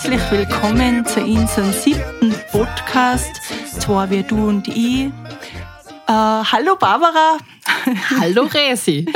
herzlich 0.00 0.30
willkommen 0.30 1.04
zu 1.06 1.20
unserem 1.20 1.72
siebten 1.72 2.32
Podcast. 2.52 3.34
Zwar 3.80 4.08
wir, 4.08 4.22
du 4.22 4.46
und 4.46 4.68
ich. 4.68 5.06
Äh, 5.06 5.10
hallo 6.06 6.76
Barbara. 6.76 7.36
Hallo 8.20 8.42
Resi. 8.54 9.06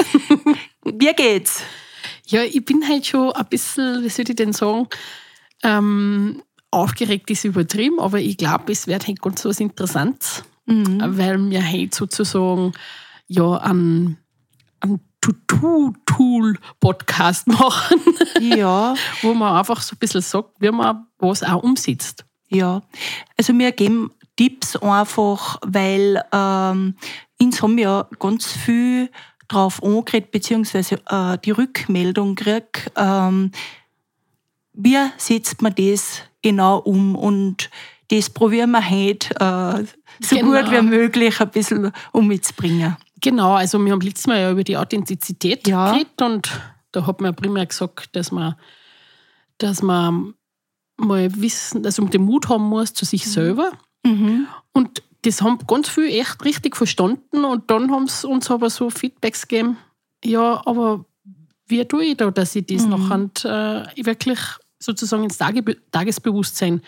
Wie 0.85 1.13
geht's? 1.15 1.63
Ja, 2.27 2.43
ich 2.43 2.65
bin 2.65 2.83
halt 2.89 3.07
schon 3.07 3.31
ein 3.31 3.47
bisschen, 3.47 4.03
wie 4.03 4.09
soll 4.09 4.29
ich 4.29 4.35
denn 4.35 4.53
sagen, 4.53 4.89
ähm, 5.63 6.43
aufgeregt 6.73 7.31
ist 7.31 7.45
übertrieben, 7.45 8.01
aber 8.01 8.19
ich 8.19 8.37
glaube, 8.37 8.73
es 8.73 8.89
wird 8.89 9.07
halt 9.07 9.23
ganz 9.23 9.45
was 9.45 9.61
Interessantes, 9.61 10.43
mhm. 10.67 11.01
weil 11.17 11.49
wir 11.49 11.65
halt 11.65 11.95
sozusagen 11.95 12.73
ja 13.29 13.57
einen, 13.59 14.19
einen 14.81 14.99
To-Do-Tool-Podcast 15.23 17.47
machen. 17.47 17.99
Ja. 18.41 18.95
wo 19.23 19.33
man 19.35 19.57
einfach 19.57 19.81
so 19.81 19.95
ein 19.95 19.99
bisschen 19.99 20.21
sagt, 20.21 20.51
wie 20.59 20.71
man 20.71 21.07
was 21.19 21.43
auch 21.43 21.63
umsetzt. 21.63 22.27
Ja, 22.49 22.83
also 23.39 23.59
wir 23.59 23.73
geben 23.73 24.11
Tipps 24.37 24.77
einfach, 24.77 25.59
weil 25.65 26.23
ähm, 26.33 26.97
uns 27.41 27.63
haben 27.63 27.79
ja 27.79 28.07
ganz 28.19 28.53
viel 28.53 29.09
drauf 29.49 29.83
angeredet, 29.83 30.33
beziehungsweise 30.33 31.01
äh, 31.09 31.39
die 31.39 31.53
Rückmeldung 31.53 32.35
gekriegt, 32.35 32.93
ähm, 32.97 33.53
wie 34.75 34.99
setzt 35.17 35.63
man 35.63 35.75
das 35.75 36.21
genau 36.43 36.79
um 36.79 37.15
und 37.15 37.71
das 38.09 38.29
probieren 38.29 38.73
wir 38.73 38.91
heute 38.91 39.35
äh, 39.37 39.85
so 40.21 40.37
genau. 40.37 40.63
gut 40.63 40.71
wie 40.71 40.83
möglich 40.83 41.41
ein 41.41 41.51
bisschen 41.51 41.93
umzubringen. 42.13 42.97
Genau, 43.23 43.55
also 43.55 43.83
wir 43.83 43.93
haben 43.93 44.01
letztes 44.01 44.27
Mal 44.27 44.41
ja 44.41 44.51
über 44.51 44.65
die 44.65 44.77
Authentizität 44.77 45.67
ja. 45.67 45.93
geredet 45.93 46.21
und 46.21 46.51
da 46.91 47.07
hat 47.07 47.21
man 47.21 47.31
ja 47.31 47.33
primär 47.33 47.65
gesagt, 47.65 48.15
dass 48.17 48.33
man, 48.33 48.57
dass 49.59 49.81
man 49.81 50.35
mal 50.97 51.31
wissen, 51.41 51.87
also 51.87 52.05
den 52.05 52.25
Mut 52.25 52.49
haben 52.49 52.65
muss 52.65 52.93
zu 52.93 53.05
sich 53.05 53.31
selber. 53.31 53.71
Mhm. 54.05 54.49
Und 54.73 55.03
das 55.23 55.41
haben 55.41 55.59
ganz 55.69 55.89
viele 55.89 56.11
echt 56.11 56.45
richtig 56.45 56.77
verstanden 56.77 57.45
und 57.45 57.71
dann 57.71 57.93
haben 57.93 58.09
sie 58.09 58.27
uns 58.27 58.51
aber 58.51 58.69
so 58.71 58.91
Feedbacks 58.91 59.47
gegeben, 59.47 59.79
ja, 60.25 60.61
aber 60.67 61.05
wie 61.67 61.85
tue 61.85 62.05
ich 62.05 62.17
da, 62.17 62.31
dass 62.33 62.57
ich 62.57 62.67
das 62.67 62.83
mhm. 62.83 62.91
noch 62.91 63.11
und, 63.11 63.45
äh, 63.45 63.85
wirklich 64.05 64.41
sozusagen 64.81 65.23
ins 65.23 65.39
Tage 65.39 65.63
Tagesbewusstsein 65.93 66.83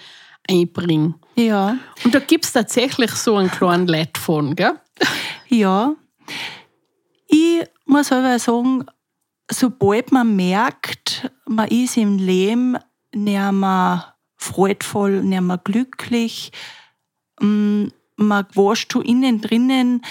einbringe. 0.50 1.14
Ja. 1.36 1.76
Und 2.04 2.12
da 2.12 2.18
gibt 2.18 2.44
es 2.44 2.52
tatsächlich 2.52 3.12
so 3.12 3.36
einen 3.36 3.50
kleinen 3.50 3.86
Leitfaden, 3.86 4.56
gell? 4.56 4.74
Ja, 5.48 5.94
ich 7.26 7.64
muss 7.86 8.12
aber 8.12 8.38
sagen, 8.38 8.84
sobald 9.50 10.12
man 10.12 10.36
merkt, 10.36 11.30
man 11.46 11.68
ist 11.68 11.96
im 11.96 12.18
Leben 12.18 12.76
nicht 13.14 13.52
mehr 13.52 14.14
freudvoll, 14.36 15.22
nicht 15.22 15.40
mehr 15.40 15.58
glücklich, 15.58 16.52
mm, 17.40 17.86
man 18.16 18.46
wascht 18.54 18.92
schon 18.92 19.04
innen 19.04 19.40
drinnen, 19.40 20.02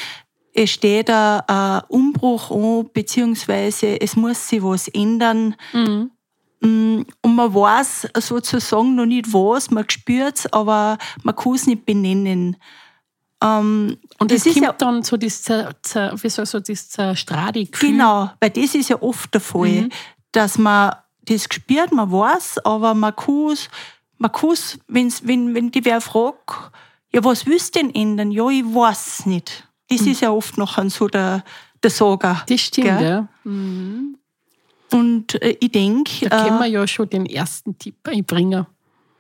es 0.54 0.70
steht 0.70 1.10
ein 1.10 1.82
Umbruch 1.88 2.52
an, 2.52 2.90
beziehungsweise 2.94 4.00
es 4.00 4.16
muss 4.16 4.48
sich 4.48 4.62
was 4.62 4.88
ändern. 4.88 5.56
Mhm. 5.74 6.12
Mm, 6.62 7.02
und 7.22 7.36
man 7.36 7.54
weiß 7.54 8.10
sozusagen 8.20 8.96
noch 8.96 9.06
nicht 9.06 9.34
was, 9.34 9.72
man 9.72 9.90
spürt 9.90 10.38
es, 10.38 10.54
aber 10.54 10.98
man 11.24 11.36
kann 11.36 11.56
es 11.56 11.68
nicht 11.68 11.86
benennen. 11.86 12.58
Ähm, 13.44 13.98
und 14.20 14.32
es 14.32 14.44
kommt 14.46 14.58
ja, 14.58 14.72
dann 14.74 15.04
so 15.04 15.18
das, 15.18 15.50
wie 15.50 16.30
soll 16.30 16.46
so 16.46 16.60
das 16.60 16.90
zerstradige 16.90 17.72
Genau, 17.78 18.32
weil 18.40 18.50
das 18.50 18.74
ist 18.74 18.90
ja 18.90 19.02
oft 19.02 19.34
der 19.34 19.42
Fall, 19.42 19.82
mhm. 19.82 19.90
dass 20.32 20.58
man 20.58 20.96
das 21.26 21.44
spürt, 21.44 21.92
man 21.92 22.12
weiß, 22.12 22.60
aber 22.66 22.94
man 22.94 23.16
kann 23.16 23.56
man 24.18 24.32
kann's, 24.32 24.80
wenn's, 24.88 25.28
wenn, 25.28 25.54
wenn 25.54 25.72
die 25.72 25.84
wer 25.84 26.00
fragt, 26.00 26.72
ja, 27.12 27.24
was 27.24 27.46
willst 27.46 27.76
du 27.76 27.80
denn 27.80 27.94
ändern? 27.94 28.32
Ja, 28.32 28.50
ich 28.50 28.64
weiß 28.64 29.20
es 29.20 29.26
nicht. 29.26 29.68
Das 29.90 30.02
mhm. 30.02 30.12
ist 30.12 30.22
ja 30.22 30.32
oft 30.32 30.58
noch 30.58 30.82
so 30.90 31.08
der, 31.08 31.44
der 31.84 31.92
Sager. 31.92 32.42
Das 32.48 32.62
stimmt, 32.62 32.88
gell? 32.88 33.04
ja. 33.04 33.28
Mhm. 33.44 34.18
Und 34.92 35.42
äh, 35.42 35.58
ich 35.60 35.72
denke. 35.72 36.30
Da 36.30 36.46
können 36.46 36.60
wir 36.60 36.68
äh, 36.68 36.72
ja 36.72 36.88
schon 36.88 37.10
den 37.10 37.26
ersten 37.26 37.78
Tipp 37.78 37.96
einbringen. 38.04 38.66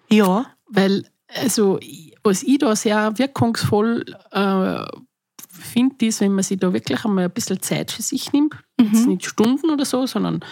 Ja. 0.09 0.45
Weil, 0.67 1.05
also, 1.27 1.79
was 2.23 2.43
ich 2.43 2.59
da 2.59 2.75
sehr 2.75 3.17
wirkungsvoll 3.17 4.05
äh, 4.31 4.85
finde, 5.49 6.05
ist, 6.05 6.21
wenn 6.21 6.33
man 6.33 6.43
sich 6.43 6.59
da 6.59 6.73
wirklich 6.73 7.03
einmal 7.05 7.25
ein 7.25 7.31
bisschen 7.31 7.61
Zeit 7.61 7.91
für 7.91 8.01
sich 8.01 8.31
nimmt. 8.33 8.55
Mhm. 8.79 8.89
Jetzt 8.91 9.05
nicht 9.05 9.25
Stunden 9.25 9.69
oder 9.69 9.85
so, 9.85 10.05
sondern 10.05 10.43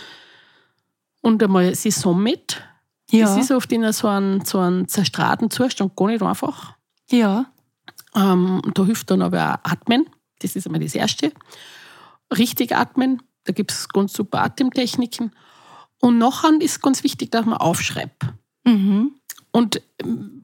und 1.21 1.41
einmal 1.41 1.73
sie 1.75 1.91
sammelt. 1.91 2.63
Ja. 3.09 3.25
Das 3.25 3.37
ist 3.37 3.51
oft 3.51 3.71
in 3.71 3.91
so 3.91 4.07
einem, 4.07 4.41
so 4.45 4.59
einem 4.59 4.87
zerstraten 4.87 5.49
Zustand 5.49 5.95
gar 5.95 6.07
nicht 6.07 6.21
einfach. 6.21 6.75
Ja. 7.09 7.51
Ähm, 8.15 8.61
da 8.73 8.85
hilft 8.85 9.11
dann 9.11 9.21
aber 9.21 9.55
auch 9.63 9.71
Atmen. 9.71 10.05
Das 10.39 10.55
ist 10.55 10.65
einmal 10.65 10.81
das 10.81 10.95
Erste. 10.95 11.31
Richtig 12.35 12.75
atmen. 12.75 13.21
Da 13.43 13.53
gibt 13.53 13.71
es 13.71 13.89
ganz 13.89 14.13
super 14.13 14.41
Atemtechniken. 14.43 15.31
Und 15.99 16.17
nachher 16.17 16.51
ist 16.59 16.81
ganz 16.81 17.03
wichtig, 17.03 17.31
dass 17.31 17.45
man 17.45 17.57
aufschreibt. 17.57 18.23
Mhm. 18.63 19.15
Und 19.51 19.81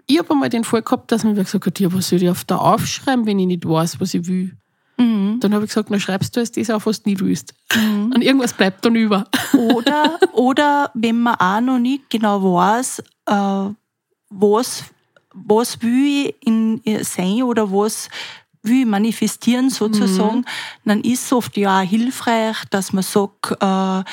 ich 0.08 0.18
habe 0.18 0.32
einmal 0.32 0.50
den 0.50 0.64
Fall 0.64 0.82
gehabt, 0.82 1.12
dass 1.12 1.24
man 1.24 1.36
mir 1.36 1.44
gesagt 1.44 1.66
hat, 1.66 1.80
ja, 1.80 1.92
was 1.94 2.10
soll 2.10 2.24
ich 2.24 2.30
auf 2.30 2.46
da 2.46 2.56
aufschreiben, 2.58 3.26
wenn 3.26 3.40
ich 3.40 3.48
nicht 3.48 3.68
weiß, 3.68 4.00
was 4.00 4.14
ich 4.14 4.26
will. 4.26 4.56
Mhm. 4.98 5.40
Dann 5.42 5.54
habe 5.54 5.66
ich 5.66 5.70
gesagt, 5.70 5.90
na 5.92 6.00
schreibst 6.00 6.36
du 6.36 6.40
es 6.40 6.52
das 6.52 6.70
auf, 6.70 6.86
was 6.86 7.04
du 7.04 7.10
nicht 7.10 7.22
willst. 7.22 7.54
Mhm. 7.76 8.14
Und 8.16 8.22
irgendwas 8.24 8.54
bleibt 8.54 8.84
dann 8.86 8.96
über. 8.96 9.28
Oder, 9.54 10.20
oder 10.32 10.92
wenn 10.94 11.20
man 11.20 11.36
auch 11.36 11.62
noch 11.62 11.78
nicht 11.78 12.10
genau 12.10 12.42
weiß, 12.42 13.04
äh, 13.26 13.70
was, 14.30 14.84
was 15.34 15.82
will 15.82 16.28
ich 16.28 16.36
in, 16.42 16.82
sein 17.04 17.44
oder 17.44 17.72
was 17.72 18.10
will 18.64 18.82
ich 18.82 18.86
manifestieren 18.86 19.70
sozusagen, 19.70 20.40
mhm. 20.40 20.46
dann 20.86 21.02
ist 21.02 21.26
es 21.26 21.34
oft 21.34 21.56
ja 21.58 21.82
auch 21.82 21.86
hilfreich, 21.86 22.58
dass 22.70 22.94
man 22.94 23.04
sagt, 23.04 23.52
äh, 23.52 24.04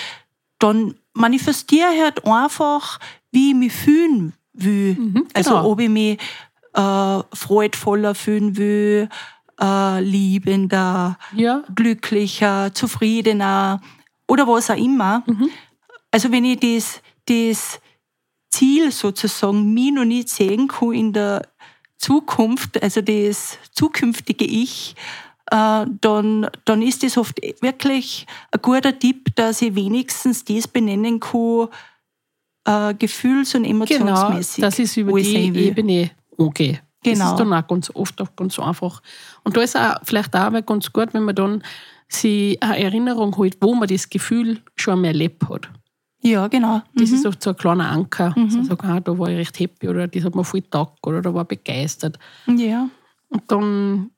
dann 0.58 0.94
manifestiere 1.12 1.88
halt 2.02 2.26
einfach, 2.26 2.98
wie 3.30 3.50
ich 3.50 3.54
mich 3.54 3.72
fühlen 3.72 4.34
will. 4.54 4.94
Mhm, 4.94 5.26
also 5.34 5.50
genau. 5.50 5.70
ob 5.70 5.80
ich 5.80 5.88
mich 5.88 6.18
äh, 6.74 7.18
freudvoller 7.32 8.14
fühlen 8.14 8.56
will, 8.56 9.08
äh, 9.60 10.00
liebender, 10.00 11.18
ja. 11.34 11.62
glücklicher, 11.74 12.72
zufriedener 12.74 13.80
oder 14.26 14.46
was 14.48 14.70
auch 14.70 14.76
immer. 14.76 15.22
Mhm. 15.26 15.50
Also 16.10 16.32
wenn 16.32 16.44
ich 16.44 16.60
das, 16.60 17.02
das 17.26 17.80
Ziel 18.50 18.92
sozusagen 18.92 19.74
mir 19.74 19.92
noch 19.92 20.04
nicht 20.04 20.28
sehen 20.28 20.68
kann 20.68 20.92
in 20.92 21.12
der 21.12 21.42
Zukunft, 21.98 22.82
also 22.82 23.00
das 23.00 23.58
zukünftige 23.72 24.44
Ich, 24.44 24.94
äh, 25.50 25.86
dann, 26.00 26.48
dann 26.64 26.82
ist 26.82 27.02
das 27.02 27.16
oft 27.18 27.40
wirklich 27.60 28.26
ein 28.50 28.62
guter 28.62 28.98
Tipp, 28.98 29.34
dass 29.36 29.62
ich 29.62 29.74
wenigstens 29.74 30.44
das 30.44 30.68
benennen 30.68 31.20
kann, 31.20 31.68
äh, 32.64 32.94
gefühls- 32.94 33.54
und 33.54 33.64
emotionsmäßig. 33.64 34.56
Genau, 34.56 34.66
das 34.66 34.78
ist 34.78 34.96
über 34.96 35.20
die 35.20 35.36
Ebene 35.54 36.10
okay. 36.36 36.80
Genau. 37.02 37.18
Das 37.18 37.32
ist 37.32 37.40
dann 37.40 37.52
auch 37.52 37.66
ganz 37.66 37.90
oft 37.94 38.20
auch 38.20 38.34
ganz 38.34 38.58
einfach. 38.58 39.02
Und 39.42 39.56
da 39.56 39.60
ist 39.60 39.76
auch 39.76 39.96
vielleicht 40.04 40.34
auch 40.34 40.50
ganz 40.64 40.92
gut, 40.92 41.12
wenn 41.12 41.24
man 41.24 41.34
dann 41.34 41.62
sich 42.08 42.62
eine 42.62 42.78
Erinnerung 42.78 43.36
holt, 43.36 43.58
wo 43.60 43.74
man 43.74 43.88
das 43.88 44.08
Gefühl 44.08 44.60
schon 44.76 44.94
einmal 44.94 45.08
erlebt 45.08 45.48
hat. 45.48 45.68
Ja, 46.22 46.48
genau. 46.48 46.80
Das 46.94 47.10
mhm. 47.10 47.16
ist 47.16 47.26
oft 47.26 47.42
so 47.42 47.50
ein 47.50 47.56
kleiner 47.56 47.90
Anker. 47.90 48.32
Mhm. 48.36 48.48
So 48.48 48.62
sagen, 48.62 48.86
ah, 48.88 49.00
da 49.00 49.18
war 49.18 49.28
ich 49.28 49.36
recht 49.36 49.60
happy 49.60 49.88
oder 49.88 50.08
das 50.08 50.24
hat 50.24 50.34
mir 50.34 50.44
voll 50.44 50.62
taugt 50.62 51.06
oder 51.06 51.20
da 51.20 51.34
war 51.34 51.42
ich 51.42 51.48
begeistert. 51.48 52.18
Ja. 52.46 52.88
Und 53.28 53.42
dann 53.48 54.10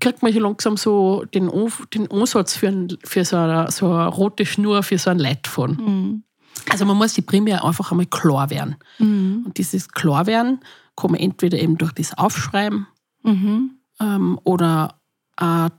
kriegt 0.00 0.22
man 0.22 0.32
hier 0.32 0.42
langsam 0.42 0.76
so 0.76 1.24
den, 1.24 1.50
den 1.92 2.10
Ansatz 2.12 2.54
für, 2.54 2.68
ein, 2.68 2.96
für 3.02 3.24
so, 3.24 3.36
eine, 3.36 3.70
so 3.72 3.92
eine 3.92 4.06
rote 4.06 4.46
Schnur 4.46 4.84
für 4.84 4.98
so 4.98 5.10
ein 5.10 5.18
Leitfaden. 5.18 5.76
Mhm. 5.76 6.22
Also 6.70 6.84
man 6.84 6.96
muss 6.96 7.14
sich 7.14 7.26
primär 7.26 7.64
einfach 7.64 7.90
einmal 7.90 8.06
klar 8.06 8.50
werden. 8.50 8.76
Mhm. 8.98 9.42
Und 9.46 9.58
dieses 9.58 9.88
Klarwerden 9.88 10.60
kann 10.96 11.10
man 11.12 11.20
entweder 11.20 11.58
eben 11.58 11.76
durch 11.76 11.92
das 11.92 12.16
Aufschreiben 12.16 12.86
mhm. 13.22 13.78
ähm, 14.00 14.40
oder 14.44 14.98
auch 15.36 15.70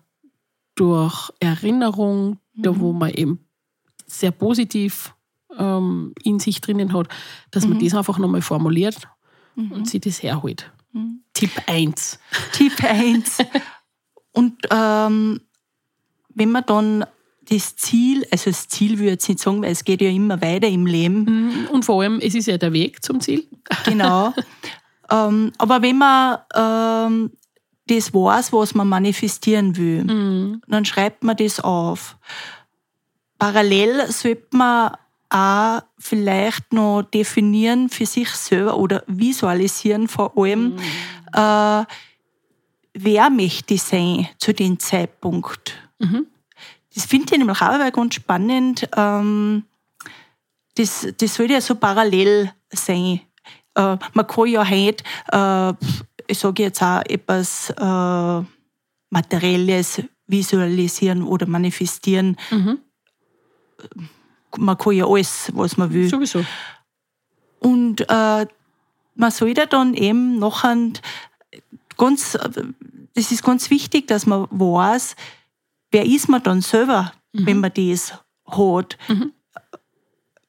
durch 0.75 1.31
Erinnerung, 1.39 2.37
mhm. 2.53 2.61
da 2.61 2.79
wo 2.79 2.93
man 2.93 3.11
eben 3.11 3.39
sehr 4.05 4.31
positiv 4.31 5.13
ähm, 5.57 6.13
in 6.23 6.39
sich 6.39 6.61
drinnen 6.61 6.93
hat, 6.93 7.07
dass 7.51 7.65
man 7.65 7.77
mhm. 7.77 7.83
das 7.83 7.95
einfach 7.95 8.19
nochmal 8.19 8.41
formuliert 8.41 9.07
mhm. 9.55 9.71
und 9.71 9.89
sich 9.89 10.01
das 10.01 10.21
herholt. 10.21 10.71
Mhm. 10.91 11.21
Tipp 11.33 11.51
1. 11.65 12.19
Tipp 12.51 12.83
1. 12.83 13.37
und 14.33 14.55
ähm, 14.69 15.41
wenn 16.29 16.51
man 16.51 16.63
dann 16.67 17.05
das 17.49 17.75
Ziel, 17.75 18.25
also 18.31 18.49
das 18.49 18.67
Ziel 18.67 18.99
würde 18.99 19.17
ich 19.19 19.27
nicht 19.27 19.39
sagen, 19.39 19.61
weil 19.61 19.71
es 19.71 19.83
geht 19.83 20.01
ja 20.01 20.09
immer 20.09 20.41
weiter 20.41 20.67
im 20.67 20.85
Leben. 20.85 21.23
Mhm. 21.23 21.67
Und 21.71 21.85
vor 21.85 22.01
allem, 22.01 22.19
es 22.19 22.35
ist 22.35 22.47
ja 22.47 22.57
der 22.57 22.73
Weg 22.73 23.03
zum 23.03 23.19
Ziel. 23.19 23.45
Genau. 23.85 24.33
ähm, 25.11 25.51
aber 25.57 25.81
wenn 25.81 25.97
man 25.97 26.39
ähm, 26.55 27.31
das 27.87 28.13
weiß, 28.13 28.51
was 28.53 28.73
man 28.73 28.87
manifestieren 28.87 29.77
will, 29.77 30.03
mhm. 30.03 30.61
dann 30.67 30.85
schreibt 30.85 31.23
man 31.23 31.37
das 31.37 31.59
auf. 31.59 32.17
Parallel 33.37 34.11
sollte 34.11 34.47
man 34.51 34.91
auch 35.29 35.81
vielleicht 35.97 36.71
noch 36.71 37.03
definieren 37.03 37.89
für 37.89 38.05
sich 38.05 38.29
selber 38.29 38.77
oder 38.77 39.03
visualisieren 39.07 40.07
vor 40.07 40.37
allem, 40.37 40.77
äh, 41.33 41.83
wer 42.93 43.29
möchte 43.29 43.73
ich 43.73 43.83
sein 43.83 44.29
zu 44.37 44.53
dem 44.53 44.79
Zeitpunkt. 44.79 45.73
Das 46.95 47.05
finde 47.05 47.33
ich 47.33 47.37
nämlich 47.37 47.61
auch 47.61 47.91
ganz 47.91 48.15
spannend. 48.15 48.89
Ähm, 48.95 49.63
das, 50.75 51.07
das 51.17 51.35
soll 51.35 51.51
ja 51.51 51.61
so 51.61 51.75
parallel 51.75 52.51
sein. 52.69 53.21
Äh, 53.75 53.97
man 54.13 54.27
kann 54.27 54.47
ja 54.47 54.67
heute, 54.67 55.03
äh, 55.31 55.73
ich 56.27 56.39
sage 56.39 56.63
jetzt 56.63 56.81
auch 56.81 57.01
etwas 57.07 57.69
äh, 57.69 58.45
Materielles 59.09 60.01
visualisieren 60.27 61.23
oder 61.23 61.45
manifestieren. 61.47 62.37
Man 64.57 64.77
kann 64.77 64.93
ja 64.93 65.05
alles, 65.05 65.51
was 65.53 65.77
man 65.77 65.93
will. 65.93 66.09
Sowieso. 66.09 66.43
Und 67.59 68.01
äh, 68.09 68.47
man 69.15 69.31
sollte 69.31 69.67
dann 69.67 69.93
eben 69.93 70.39
nachher 70.39 70.77
ganz, 71.97 72.37
das 73.13 73.31
ist 73.31 73.43
ganz 73.43 73.69
wichtig, 73.69 74.07
dass 74.07 74.25
man 74.25 74.47
weiß, 74.49 75.15
wer 75.91 76.05
ist 76.05 76.29
man 76.29 76.43
dann 76.43 76.61
selber, 76.61 77.11
wenn 77.33 77.59
man 77.59 77.71
das 77.73 78.13
hat. 78.47 78.97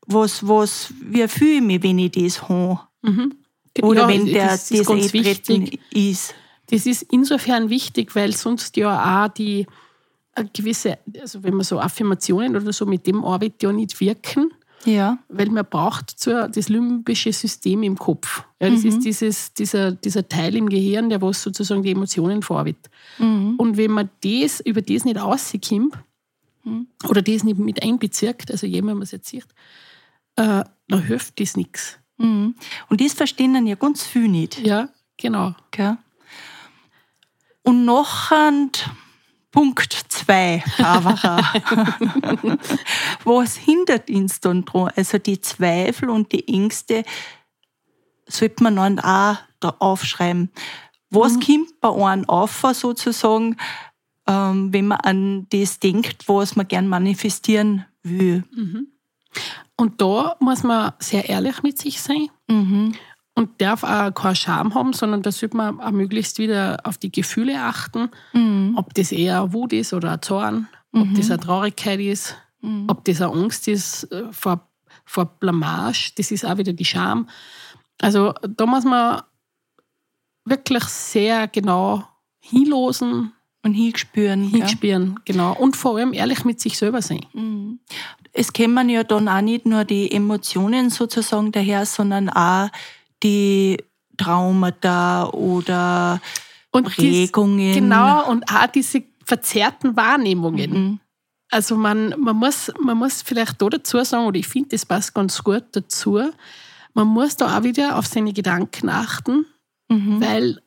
Was, 0.06 0.46
was, 0.46 0.92
wie 1.00 1.26
fühle 1.26 1.56
ich 1.56 1.62
mich, 1.62 1.82
wenn 1.82 1.98
ich 1.98 2.12
das 2.12 2.48
habe? 2.48 2.80
Oder 3.82 4.02
Ja, 4.02 4.08
wenn 4.08 4.26
der, 4.26 4.46
das 4.48 4.68
das, 4.68 4.80
ist 4.80 4.86
ganz 4.86 5.04
Eintreten 5.14 5.62
wichtig. 5.62 5.80
ist. 5.92 6.34
Das 6.68 6.86
ist 6.86 7.02
insofern 7.10 7.70
wichtig, 7.70 8.14
weil 8.14 8.32
sonst 8.34 8.76
ja 8.76 9.24
auch 9.26 9.28
die 9.28 9.66
eine 10.34 10.48
gewisse, 10.52 10.98
also 11.20 11.42
wenn 11.42 11.54
man 11.54 11.64
so 11.64 11.78
Affirmationen 11.80 12.56
oder 12.56 12.72
so 12.72 12.84
mit 12.86 13.06
dem 13.06 13.24
arbeitet, 13.24 13.62
ja 13.62 13.72
nicht 13.72 13.98
wirken, 14.00 14.50
Ja. 14.84 15.18
weil 15.28 15.48
man 15.50 15.66
braucht 15.68 16.10
zur, 16.10 16.48
das 16.48 16.68
limbische 16.68 17.32
System 17.32 17.82
im 17.82 17.98
Kopf. 17.98 18.44
Ja, 18.60 18.70
das 18.70 18.84
ist 18.84 19.04
dieses, 19.04 19.52
dieser, 19.52 19.92
dieser 19.92 20.28
Teil 20.28 20.54
im 20.54 20.68
Gehirn, 20.68 21.10
der 21.10 21.20
was 21.20 21.42
sozusagen 21.42 21.82
die 21.82 21.90
Emotionen 21.90 22.42
verarbeitet. 22.42 22.88
Und 23.18 23.76
wenn 23.76 23.90
man 23.90 24.10
das, 24.22 24.60
über 24.60 24.82
das 24.82 25.04
nicht 25.04 25.20
rauskommt 25.20 25.96
oder 27.08 27.22
das 27.22 27.42
nicht 27.42 27.58
mit 27.58 27.82
einbezirkt, 27.82 28.50
also 28.50 28.66
jemand, 28.66 28.98
man 28.98 29.02
es 29.02 29.10
jetzt 29.10 29.28
sieht, 29.28 29.46
äh, 30.36 30.64
dann 30.88 31.02
hilft 31.02 31.40
das 31.40 31.56
nichts. 31.56 31.98
Mhm. 32.18 32.54
Und 32.88 33.00
das 33.00 33.12
verstehen 33.12 33.54
dann 33.54 33.66
ja 33.66 33.74
ganz 33.74 34.04
viele 34.04 34.28
nicht. 34.28 34.64
Ja, 34.64 34.88
genau. 35.16 35.54
Gell? 35.70 35.98
Und 37.62 37.84
nachher 37.84 38.52
Punkt 39.56 40.04
zwei, 40.10 40.62
Barbara. 40.76 41.40
Was 43.24 43.56
hindert 43.56 44.10
uns 44.10 44.38
dann 44.40 44.66
dran? 44.66 44.90
Also 44.94 45.16
die 45.16 45.40
Zweifel 45.40 46.10
und 46.10 46.30
die 46.30 46.46
Ängste 46.46 47.04
sollte 48.28 48.62
man 48.62 48.76
dann 48.76 49.00
auch 49.00 49.38
da 49.60 49.74
aufschreiben. 49.78 50.50
Was 51.08 51.40
kommt 51.40 51.80
bei 51.80 51.90
einem 51.90 52.28
auf, 52.28 52.66
sozusagen, 52.74 53.56
ähm, 54.26 54.74
wenn 54.74 54.88
man 54.88 55.00
an 55.00 55.46
das 55.48 55.80
denkt, 55.80 56.28
was 56.28 56.54
man 56.56 56.68
gern 56.68 56.86
manifestieren 56.86 57.86
will? 58.02 58.44
Und 59.78 60.02
da 60.02 60.36
muss 60.38 60.64
man 60.64 60.92
sehr 60.98 61.30
ehrlich 61.30 61.62
mit 61.62 61.78
sich 61.78 62.02
sein 62.02 62.28
Mhm. 62.48 62.94
Und 63.36 63.60
darf 63.60 63.84
auch 63.84 64.10
keinen 64.12 64.34
Scham 64.34 64.74
haben, 64.74 64.92
sondern 64.92 65.22
da 65.22 65.30
sollte 65.30 65.56
man 65.56 65.78
auch 65.80 65.90
möglichst 65.92 66.38
wieder 66.38 66.78
auf 66.84 66.98
die 66.98 67.12
Gefühle 67.12 67.60
achten, 67.62 68.10
Mhm. 68.32 68.74
ob 68.76 68.92
das 68.94 69.12
eher 69.12 69.42
eine 69.42 69.52
Wut 69.52 69.72
ist 69.72 69.92
oder 69.92 70.12
ein 70.12 70.22
Zorn, 70.22 70.66
ob 70.92 71.06
das 71.14 71.30
eine 71.30 71.38
Traurigkeit 71.40 72.00
ist, 72.00 72.34
Mhm. 72.62 72.86
ob 72.88 73.04
das 73.04 73.20
eine 73.22 73.32
Angst 73.32 73.68
ist 73.68 74.10
äh, 74.10 74.24
vor, 74.32 74.66
vor 75.04 75.26
Blamage, 75.26 76.12
das 76.16 76.30
ist 76.32 76.44
auch 76.44 76.56
wieder 76.56 76.72
die 76.72 76.84
Scham. 76.84 77.28
Also 78.00 78.32
da 78.42 78.66
muss 78.66 78.84
man 78.84 79.22
wirklich 80.44 80.84
sehr 80.84 81.48
genau 81.48 82.04
hinlosen, 82.40 83.32
Und 83.64 83.74
hinspüren. 83.74 84.44
hinspüren, 84.48 85.18
genau. 85.24 85.52
Und 85.54 85.76
vor 85.76 85.96
allem 85.96 86.12
ehrlich 86.12 86.44
mit 86.44 86.60
sich 86.60 86.78
selber 86.78 87.02
sein. 87.02 87.80
es 88.32 88.52
kämen 88.52 88.88
ja 88.90 89.02
dann 89.02 89.28
auch 89.28 89.40
nicht 89.40 89.64
nur 89.66 89.84
die 89.84 90.10
Emotionen 90.12 90.90
sozusagen 90.90 91.52
daher, 91.52 91.84
sondern 91.86 92.28
auch 92.28 92.68
die 93.22 93.76
Traumata 94.16 95.28
oder 95.30 96.20
Und 96.70 96.86
dies- 96.98 97.30
Prägungen. 97.30 97.74
Genau, 97.74 98.28
und 98.30 98.44
auch 98.50 98.66
diese 98.66 99.02
verzerrten 99.24 99.96
Wahrnehmungen. 99.96 100.70
Mhm. 100.72 101.00
Also 101.50 101.76
man, 101.76 102.14
man, 102.18 102.36
muss, 102.36 102.72
man 102.80 102.98
muss 102.98 103.22
vielleicht 103.22 103.60
da 103.62 103.68
dazu 103.68 104.02
sagen, 104.04 104.26
oder 104.26 104.38
ich 104.38 104.48
finde, 104.48 104.70
das 104.70 104.84
passt 104.84 105.14
ganz 105.14 105.42
gut 105.42 105.64
dazu, 105.72 106.20
man 106.94 107.06
muss 107.06 107.36
da 107.36 107.56
auch 107.58 107.62
wieder 107.62 107.98
auf 107.98 108.06
seine 108.06 108.32
Gedanken 108.32 108.88
achten, 108.88 109.46
Mhm. 109.88 110.20
weil 110.20 110.60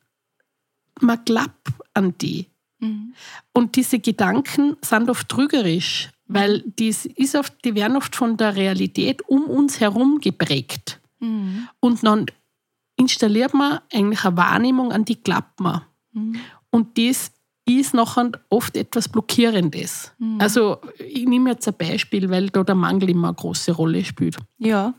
man 1.00 1.22
glaubt 1.26 1.68
an 1.92 2.14
die. 2.18 2.46
Mhm. 2.78 3.12
Und 3.52 3.76
diese 3.76 3.98
Gedanken 3.98 4.76
sind 4.82 5.10
oft 5.10 5.28
trügerisch, 5.28 6.08
weil 6.26 6.62
dies 6.78 7.04
ist 7.04 7.34
oft, 7.34 7.52
die 7.64 7.74
werden 7.74 7.96
oft 7.96 8.16
von 8.16 8.36
der 8.38 8.56
Realität 8.56 9.20
um 9.28 9.44
uns 9.44 9.80
herum 9.80 10.20
geprägt. 10.22 11.00
Mhm. 11.18 11.68
Und 11.80 12.02
dann 12.06 12.26
installiert 13.00 13.54
man 13.54 13.80
eigentlich 13.92 14.24
eine 14.24 14.36
Wahrnehmung, 14.36 14.92
an 14.92 15.04
die 15.04 15.22
glaubt 15.22 15.58
man. 15.58 15.82
Mhm. 16.12 16.38
Und 16.70 16.98
das 16.98 17.32
ist 17.66 17.94
nachher 17.94 18.30
oft 18.48 18.76
etwas 18.76 19.08
Blockierendes. 19.08 20.12
Mhm. 20.18 20.40
Also 20.40 20.78
ich 20.98 21.24
nehme 21.26 21.50
jetzt 21.50 21.66
ein 21.66 21.74
Beispiel, 21.76 22.30
weil 22.30 22.50
da 22.50 22.62
der 22.62 22.74
Mangel 22.74 23.10
immer 23.10 23.28
eine 23.28 23.36
große 23.36 23.72
Rolle 23.72 24.04
spielt. 24.04 24.36
Ja. 24.58 24.94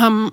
Ähm, 0.00 0.32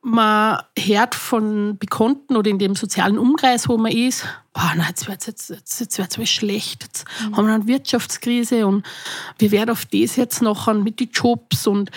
man 0.00 0.62
hört 0.78 1.14
von 1.14 1.76
Bekannten 1.76 2.36
oder 2.36 2.48
in 2.48 2.58
dem 2.58 2.74
sozialen 2.74 3.18
Umkreis, 3.18 3.68
wo 3.68 3.76
man 3.76 3.92
ist, 3.92 4.24
boah, 4.52 4.72
na, 4.76 4.88
jetzt 4.88 5.08
wird 5.08 5.20
es 5.20 5.26
jetzt, 5.26 5.50
jetzt, 5.50 5.80
jetzt 5.80 5.98
wird's 5.98 6.16
alles 6.16 6.30
schlecht, 6.30 6.84
jetzt 6.84 7.04
haben 7.32 7.46
wir 7.46 7.54
eine 7.54 7.66
Wirtschaftskrise 7.66 8.66
und 8.66 8.86
wir 9.38 9.50
werden 9.50 9.70
auf 9.70 9.84
das 9.86 10.16
jetzt 10.16 10.40
nachher 10.40 10.74
mit 10.74 11.00
den 11.00 11.10
Jobs 11.10 11.66
und, 11.66 11.90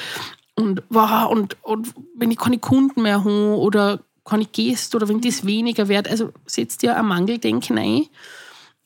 und, 0.56 0.84
wow, 0.90 1.30
und, 1.32 1.58
und 1.64 1.94
wenn 2.16 2.32
ich 2.32 2.38
keine 2.38 2.60
Kunden 2.60 3.02
mehr 3.02 3.24
habe 3.24 3.58
oder 3.58 4.02
keine 4.24 4.46
Gäste 4.46 4.98
oder 4.98 5.08
wenn 5.08 5.22
das 5.22 5.46
weniger 5.46 5.88
wird, 5.88 6.10
also 6.10 6.32
setzt 6.46 6.84
ja 6.84 6.96
ein 6.96 7.06
Mangeldenken 7.06 7.78
ein 7.78 8.06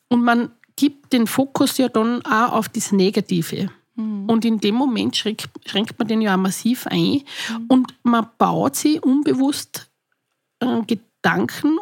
und 0.09 0.23
man 0.23 0.51
gibt 0.75 1.13
den 1.13 1.27
Fokus 1.27 1.77
ja 1.77 1.89
dann 1.89 2.21
auch 2.25 2.53
auf 2.53 2.69
das 2.69 2.91
Negative. 2.91 3.69
Und 3.97 4.43
in 4.43 4.59
dem 4.59 4.75
Moment 4.75 5.15
schränkt, 5.15 5.49
schränkt 5.65 5.97
man 5.97 6.07
den 6.09 6.21
ja 6.21 6.35
auch 6.35 6.39
massiv 6.39 6.85
ein 6.87 7.21
und 7.69 7.93
man 8.03 8.27
baut 8.37 8.75
sich 8.75 9.01
unbewusst 9.01 9.89
äh, 10.59 10.81
Gedanken, 10.81 11.77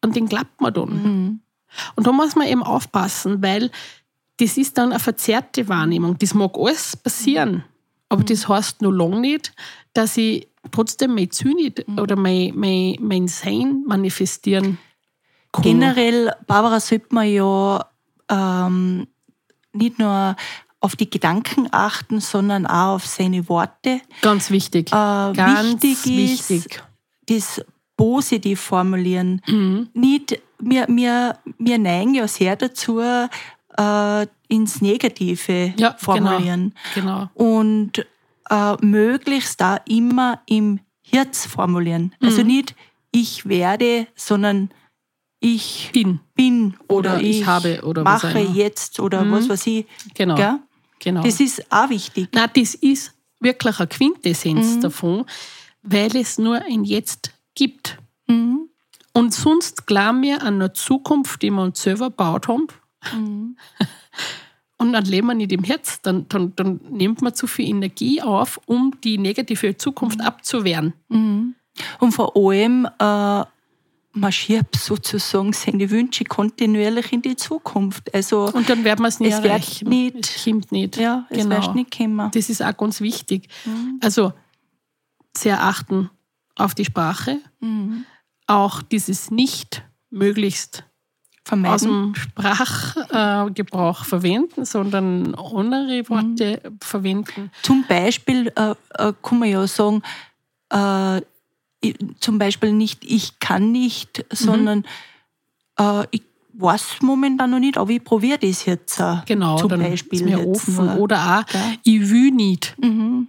an 0.00 0.12
den 0.12 0.28
glaubt 0.28 0.60
man 0.60 0.72
dann. 0.72 0.88
Mhm. 0.88 1.40
Und 1.96 2.06
da 2.06 2.12
muss 2.12 2.36
man 2.36 2.46
eben 2.46 2.62
aufpassen, 2.62 3.42
weil 3.42 3.72
das 4.38 4.56
ist 4.56 4.78
dann 4.78 4.90
eine 4.90 5.00
verzerrte 5.00 5.68
Wahrnehmung. 5.68 6.16
Das 6.18 6.32
mag 6.32 6.56
alles 6.56 6.96
passieren, 6.96 7.64
aber 8.08 8.24
das 8.24 8.48
heißt 8.48 8.82
noch 8.82 8.90
lange 8.90 9.20
nicht, 9.20 9.52
dass 9.92 10.16
ich 10.16 10.48
trotzdem 10.70 11.14
mein 11.14 11.30
Ziel 11.30 11.54
nicht 11.54 11.86
oder 11.88 12.16
mein, 12.16 12.52
mein, 12.54 12.96
mein 13.00 13.28
Sein 13.28 13.84
manifestieren 13.86 14.78
kann. 15.52 15.62
Generell, 15.62 16.32
Barbara, 16.46 16.80
sollte 16.80 17.14
man 17.14 17.28
ja 17.28 17.86
ähm, 18.28 19.06
nicht 19.72 19.98
nur 19.98 20.36
auf 20.80 20.96
die 20.96 21.10
Gedanken 21.10 21.68
achten, 21.72 22.20
sondern 22.20 22.66
auch 22.66 22.94
auf 22.96 23.06
seine 23.06 23.48
Worte. 23.48 24.00
Ganz 24.22 24.50
wichtig. 24.50 24.88
Äh, 24.88 25.32
Ganz 25.32 25.82
wichtig 25.82 26.32
ist, 26.32 26.50
wichtig. 26.50 26.82
das 27.26 27.64
positiv 27.96 28.60
formulieren. 28.60 29.42
Mhm. 29.46 29.88
Nicht, 29.92 30.40
wir, 30.60 30.86
wir, 30.88 31.38
wir 31.58 31.78
neigen 31.78 32.14
ja 32.14 32.28
sehr 32.28 32.54
dazu, 32.56 33.00
äh, 33.78 34.26
ins 34.48 34.80
Negative 34.80 35.74
Ja, 35.78 35.94
formulieren. 35.98 36.74
Genau. 36.94 37.28
Und 37.34 38.04
äh, 38.50 38.74
möglichst 38.84 39.60
da 39.60 39.76
immer 39.86 40.40
im 40.46 40.80
Herz 41.02 41.46
formulieren. 41.46 42.14
Also 42.20 42.40
Mhm. 42.42 42.46
nicht 42.48 42.74
ich 43.12 43.46
werde, 43.48 44.06
sondern 44.14 44.70
ich 45.40 45.90
Bin. 45.92 46.20
bin 46.34 46.74
oder, 46.88 47.14
Oder 47.14 47.20
ich 47.22 47.46
habe 47.46 47.80
oder 47.84 48.04
was 48.04 48.22
mache 48.24 48.40
immer. 48.40 48.54
jetzt 48.54 48.98
oder 49.00 49.24
Mhm. 49.24 49.32
was 49.32 49.48
weiß 49.48 49.66
ich. 49.68 49.86
Genau. 50.14 50.34
Gell? 50.34 50.58
genau. 50.98 51.22
Das 51.22 51.38
ist 51.40 51.70
auch 51.70 51.88
wichtig. 51.90 52.28
Nein, 52.32 52.50
das 52.54 52.74
ist 52.74 53.14
wirklich 53.40 53.78
eine 53.78 53.86
Quintessenz 53.86 54.76
Mhm. 54.76 54.80
davon, 54.80 55.24
weil 55.82 56.16
es 56.16 56.38
nur 56.38 56.56
ein 56.56 56.84
Jetzt 56.84 57.32
gibt. 57.54 57.98
Mhm. 58.26 58.68
Und 59.12 59.32
sonst 59.32 59.86
glauben 59.86 60.22
wir 60.22 60.42
an 60.42 60.54
eine 60.56 60.72
Zukunft, 60.72 61.40
die 61.42 61.50
wir 61.50 61.62
uns 61.62 61.80
selber 61.82 62.06
gebaut 62.10 62.48
haben. 62.48 62.66
Mhm. 63.14 63.56
Und 64.80 64.92
dann 64.92 65.04
leben 65.06 65.26
wir 65.26 65.34
nicht 65.34 65.50
im 65.50 65.64
Herz. 65.64 66.00
Dann, 66.02 66.28
dann, 66.28 66.54
dann 66.54 66.80
nimmt 66.88 67.20
man 67.20 67.34
zu 67.34 67.48
viel 67.48 67.68
Energie 67.68 68.22
auf, 68.22 68.60
um 68.66 68.94
die 69.02 69.18
negative 69.18 69.76
Zukunft 69.76 70.20
abzuwehren. 70.20 70.92
Mhm. 71.08 71.54
Und 71.98 72.12
vor 72.12 72.36
allem 72.36 72.86
äh, 72.86 73.44
man 74.12 74.32
schiebt 74.32 74.76
sozusagen 74.76 75.52
seine 75.52 75.90
Wünsche 75.90 76.24
kontinuierlich 76.24 77.12
in 77.12 77.22
die 77.22 77.34
Zukunft. 77.36 78.12
Also 78.14 78.50
Und 78.52 78.68
dann 78.68 78.84
wird 78.84 79.00
man 79.00 79.08
es 79.08 79.18
nie 79.20 79.28
es 79.28 79.40
erreichen. 79.40 79.88
nicht- 79.88 80.36
es 80.36 80.44
kommt 80.44 80.70
nicht. 80.72 80.96
ja, 80.96 81.26
es 81.28 81.38
genau. 81.42 81.56
wird 81.60 81.74
nicht 81.74 81.96
kommen. 81.96 82.30
Das 82.32 82.48
ist 82.48 82.62
auch 82.62 82.76
ganz 82.76 83.00
wichtig. 83.00 83.48
Mhm. 83.64 83.98
Also 84.00 84.32
sehr 85.36 85.62
achten 85.62 86.08
auf 86.56 86.74
die 86.74 86.84
Sprache. 86.84 87.40
Mhm. 87.60 88.04
Auch 88.46 88.80
dieses 88.82 89.30
nicht 89.32 89.82
möglichst 90.10 90.84
aus 91.52 91.82
Vermeiden. 91.82 92.12
dem 92.12 92.14
Sprachgebrauch 92.14 93.46
äh, 93.48 93.50
Gebrauch 93.52 94.04
verwenden, 94.04 94.64
sondern 94.64 95.34
andere 95.34 96.08
Worte 96.08 96.60
verwenden. 96.80 97.50
Zum 97.62 97.84
Beispiel 97.88 98.52
äh, 98.56 98.70
äh, 98.94 99.12
kann 99.22 99.38
man 99.38 99.48
ja 99.48 99.66
sagen, 99.66 100.02
äh, 100.72 101.18
ich, 101.80 101.96
zum 102.20 102.38
Beispiel 102.38 102.72
nicht 102.72 103.04
ich 103.04 103.38
kann 103.38 103.70
nicht, 103.72 104.24
sondern 104.32 104.84
äh, 105.78 106.04
ich 106.10 106.22
weiß 106.54 106.96
momentan 107.02 107.50
noch 107.50 107.60
nicht, 107.60 107.78
aber 107.78 107.90
ich 107.90 108.02
probiere 108.02 108.38
das 108.38 108.64
jetzt. 108.64 108.98
Äh, 108.98 109.18
Genau, 109.26 109.56
zum 109.58 109.68
dann 109.68 109.80
Beispiel 109.80 110.20
ist 110.20 110.24
mir 110.26 110.46
offen. 110.46 110.74
nur. 110.74 110.98
Oder 110.98 111.38
auch, 111.40 111.46
Gell? 111.46 111.60
ich 111.84 112.10
will 112.10 112.30
nicht. 112.32 112.74
Mhm. 112.82 113.28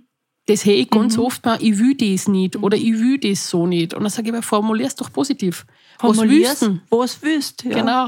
Das 0.50 0.66
höre 0.66 0.74
ich 0.74 0.90
ganz 0.90 1.16
oft 1.20 1.46
mal, 1.46 1.62
ich 1.62 1.78
will 1.78 1.94
das 1.96 2.28
nicht 2.28 2.56
oder 2.56 2.76
ich 2.76 2.94
will 2.98 3.20
das 3.20 3.48
so 3.48 3.68
nicht. 3.68 3.94
Und 3.94 4.02
dann 4.02 4.10
sage 4.10 4.30
ich 4.30 4.34
mir, 4.34 4.42
formulier 4.42 4.88
es 4.88 4.96
doch 4.96 5.14
positiv. 5.14 5.64
Was 6.00 6.18
willst 6.18 6.18
Formulier's, 6.18 6.60
du? 6.60 6.80
was 6.90 7.22
willst. 7.22 7.64
Ja. 7.66 7.76
Genau. 7.76 8.08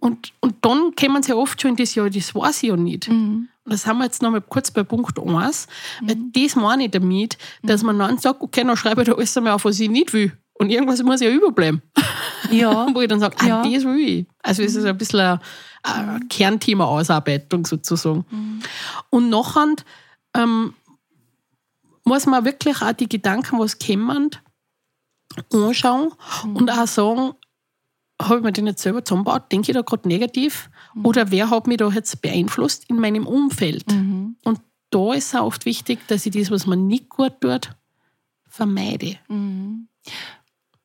Und, 0.00 0.32
und 0.40 0.54
dann 0.62 0.94
kommen 0.98 1.22
sie 1.22 1.36
oft 1.36 1.60
schon 1.60 1.72
in 1.72 1.76
das, 1.76 1.94
ja, 1.94 2.08
das 2.08 2.34
weiß 2.34 2.62
ich 2.62 2.70
ja 2.70 2.76
nicht. 2.76 3.10
Mhm. 3.10 3.48
Und 3.64 3.72
das 3.72 3.86
haben 3.86 3.98
wir 3.98 4.04
jetzt 4.04 4.22
noch 4.22 4.30
mal 4.30 4.40
kurz 4.40 4.70
bei 4.70 4.82
Punkt 4.82 5.18
1. 5.18 5.66
Weil 6.00 6.16
das 6.32 6.56
meine 6.56 6.86
ich 6.86 6.90
damit, 6.90 7.36
dass 7.62 7.82
man 7.82 7.98
dann 7.98 8.16
sagt, 8.16 8.40
okay, 8.40 8.64
dann 8.64 8.78
schreibe 8.78 9.02
ich 9.02 9.08
da 9.08 9.12
alles 9.14 9.36
einmal 9.36 9.52
auf, 9.52 9.66
was 9.66 9.78
ich 9.78 9.90
nicht 9.90 10.14
will. 10.14 10.32
Und 10.54 10.70
irgendwas 10.70 11.02
muss 11.02 11.20
ja 11.20 11.28
überbleiben. 11.28 11.82
Ja. 12.50 12.86
Wo 12.94 13.02
ich 13.02 13.08
dann 13.08 13.20
sage, 13.20 13.36
ah, 13.40 13.46
Ja. 13.46 13.62
das 13.62 13.84
will 13.84 13.98
ich. 13.98 14.26
Also 14.42 14.62
es 14.62 14.74
ist 14.74 14.86
ein 14.86 14.96
bisschen 14.96 15.20
eine, 15.20 15.40
eine 15.82 16.20
Kernthema-Ausarbeitung 16.30 17.66
sozusagen. 17.66 18.24
Und 19.10 19.28
nachher 19.28 19.74
ähm, 20.34 20.72
muss 22.04 22.26
man 22.26 22.44
wirklich 22.44 22.82
auch 22.82 22.92
die 22.92 23.08
Gedanken, 23.08 23.58
was 23.58 23.78
kommen, 23.78 24.30
anschauen 25.52 26.12
und 26.44 26.70
auch 26.70 26.86
sagen, 26.86 27.32
habe 28.20 28.36
ich 28.36 28.42
mir 28.42 28.52
den 28.52 28.66
jetzt 28.66 28.82
selber 28.82 29.04
zusammengebaut, 29.04 29.50
denke 29.50 29.70
ich 29.70 29.74
da 29.74 29.82
gerade 29.82 30.06
negativ 30.06 30.70
oder 31.02 31.30
wer 31.30 31.50
hat 31.50 31.66
mich 31.66 31.78
da 31.78 31.88
jetzt 31.88 32.22
beeinflusst 32.22 32.84
in 32.88 33.00
meinem 33.00 33.26
Umfeld? 33.26 33.90
Mhm. 33.90 34.36
Und 34.44 34.60
da 34.90 35.12
ist 35.14 35.28
es 35.28 35.34
auch 35.34 35.46
oft 35.46 35.66
wichtig, 35.66 36.06
dass 36.06 36.24
ich 36.26 36.32
das, 36.32 36.50
was 36.50 36.66
man 36.66 36.86
nicht 36.86 37.08
gut 37.08 37.40
tut, 37.40 37.70
vermeide. 38.46 39.16
Mhm. 39.28 39.88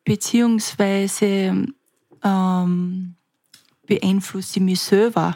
Beziehungsweise 0.04 1.68
ähm, 2.24 3.16
beeinflusse 3.86 4.60
ich 4.60 4.66
mich 4.66 4.82
selber. 4.82 5.36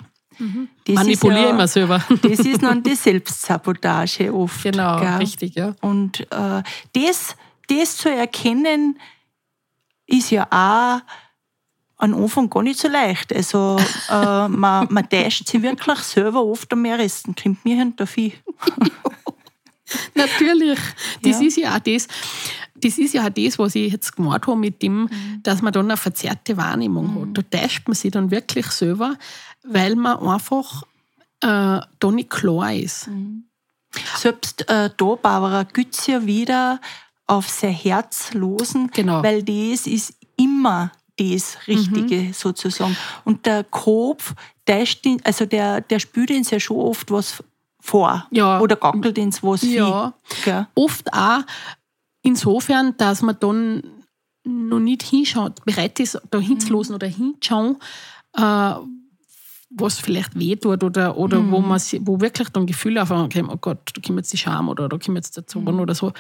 Das 0.85 0.95
Manipuliere 0.95 1.39
ist 1.39 1.45
ja, 1.45 1.49
immer 1.51 1.67
selber. 1.67 2.03
Das 2.21 2.39
ist 2.39 2.61
dann 2.63 2.81
die 2.83 2.95
Selbstsabotage 2.95 4.33
oft. 4.33 4.63
genau, 4.63 4.99
gell? 4.99 5.15
richtig, 5.17 5.55
ja. 5.55 5.75
Und 5.81 6.21
äh, 6.31 6.63
das, 6.93 7.35
das 7.67 7.97
zu 7.97 8.09
erkennen, 8.09 8.99
ist 10.07 10.31
ja 10.31 10.45
auch 10.51 11.01
am 11.97 12.13
Anfang 12.15 12.49
gar 12.49 12.63
nicht 12.63 12.79
so 12.79 12.87
leicht. 12.89 13.33
Also 13.33 13.77
äh, 14.09 14.47
man, 14.47 14.87
man 14.91 15.09
täuscht 15.09 15.47
sich 15.47 15.61
wirklich 15.61 15.99
selber 15.99 16.43
oft 16.43 16.71
am 16.73 16.81
meisten. 16.81 17.33
Kommt 17.35 17.63
mir 17.63 17.77
hinter 17.77 18.05
viel. 18.07 18.33
Natürlich. 20.15 20.79
Das 21.21 21.39
Ja. 21.41 21.47
ist 21.47 21.57
ja 21.57 21.75
auch 21.75 21.79
das, 21.79 22.07
das 22.75 22.97
ist 22.97 23.13
ja 23.13 23.25
auch 23.25 23.29
das, 23.29 23.59
was 23.59 23.75
ich 23.75 23.91
jetzt 23.91 24.15
gemacht 24.15 24.47
habe 24.47 24.57
mit 24.57 24.81
dem, 24.81 25.03
Mhm. 25.03 25.09
dass 25.43 25.61
man 25.61 25.71
dann 25.73 25.85
eine 25.85 25.97
verzerrte 25.97 26.57
Wahrnehmung 26.57 27.21
hat. 27.21 27.37
Da 27.51 27.59
täuscht 27.59 27.87
man 27.87 27.95
sich 27.95 28.11
dann 28.11 28.31
wirklich 28.31 28.65
selber, 28.67 29.17
weil 29.63 29.95
man 29.95 30.17
einfach 30.19 30.83
äh, 31.41 31.79
da 31.99 32.11
nicht 32.11 32.29
klar 32.29 32.73
ist. 32.73 33.07
Mhm. 33.07 33.45
Selbst 34.17 34.67
äh, 34.69 34.89
da 34.95 35.15
Barbara 35.15 35.63
Gütz 35.63 36.07
ja 36.07 36.25
wieder 36.25 36.79
auf 37.27 37.47
sein 37.49 37.73
Herz 37.73 38.33
losen, 38.33 38.89
Genau. 38.93 39.21
weil 39.23 39.43
das 39.43 39.87
ist 39.87 40.13
immer 40.35 40.91
das 41.17 41.57
Richtige 41.67 42.15
Mhm. 42.15 42.33
sozusagen. 42.33 42.97
Und 43.23 43.45
der 43.45 43.63
Kopf, 43.65 44.33
der, 44.67 44.85
also 45.23 45.45
der, 45.45 45.81
der 45.81 45.99
spielt 45.99 46.31
uns 46.31 46.49
ja 46.49 46.59
schon 46.59 46.77
oft 46.77 47.11
was 47.11 47.43
vor 47.79 48.25
Ja. 48.31 48.59
oder 48.61 48.75
gackelt 48.75 49.17
uns 49.19 49.43
was 49.43 49.61
Ja. 49.61 50.13
viel. 50.25 50.67
Oft 50.75 51.13
auch 51.13 51.41
insofern, 52.23 52.95
dass 52.97 53.21
man 53.21 53.37
dann 53.39 53.83
noch 54.45 54.79
nicht 54.79 55.03
hinschaut, 55.03 55.63
bereit 55.65 55.99
ist, 55.99 56.19
da 56.31 56.39
hinzulosen 56.39 56.95
oder 56.95 57.07
hinzuschauen, 57.07 57.77
äh, 58.35 58.73
was 59.75 59.99
vielleicht 59.99 60.37
weh 60.37 60.55
tut 60.55 60.83
oder, 60.83 61.17
oder 61.17 61.39
wo, 61.51 61.59
man, 61.59 61.81
wo 62.01 62.21
wirklich 62.21 62.49
dann 62.49 62.65
Gefühle 62.65 63.01
aufkommen, 63.01 63.25
okay, 63.25 63.43
oh 63.47 63.57
Gott, 63.57 63.91
da 63.93 64.01
kommt 64.01 64.19
jetzt 64.19 64.33
die 64.33 64.37
Scham 64.37 64.69
oder 64.69 64.87
da 64.89 64.97
kommt 64.97 65.17
jetzt 65.17 65.35
der 65.35 65.47
Zorn 65.47 65.79
oder 65.79 65.95
so. 65.95 66.13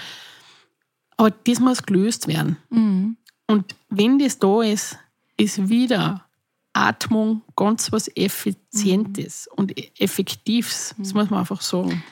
Aber 1.17 1.31
das 1.31 1.59
muss 1.59 1.83
gelöst 1.83 2.27
werden. 2.27 2.57
Mhm. 2.69 3.17
Und 3.47 3.75
wenn 3.89 4.19
das 4.19 4.39
da 4.39 4.61
ist, 4.61 4.97
ist 5.37 5.69
wieder 5.69 6.25
Atmung 6.73 7.43
ganz 7.55 7.91
was 7.91 8.09
Effizientes 8.15 9.47
und 9.55 9.77
e- 9.77 9.91
Effektives. 9.99 10.95
Das 10.97 11.13
muss 11.13 11.29
man 11.29 11.39
einfach 11.39 11.61
sagen. 11.61 12.03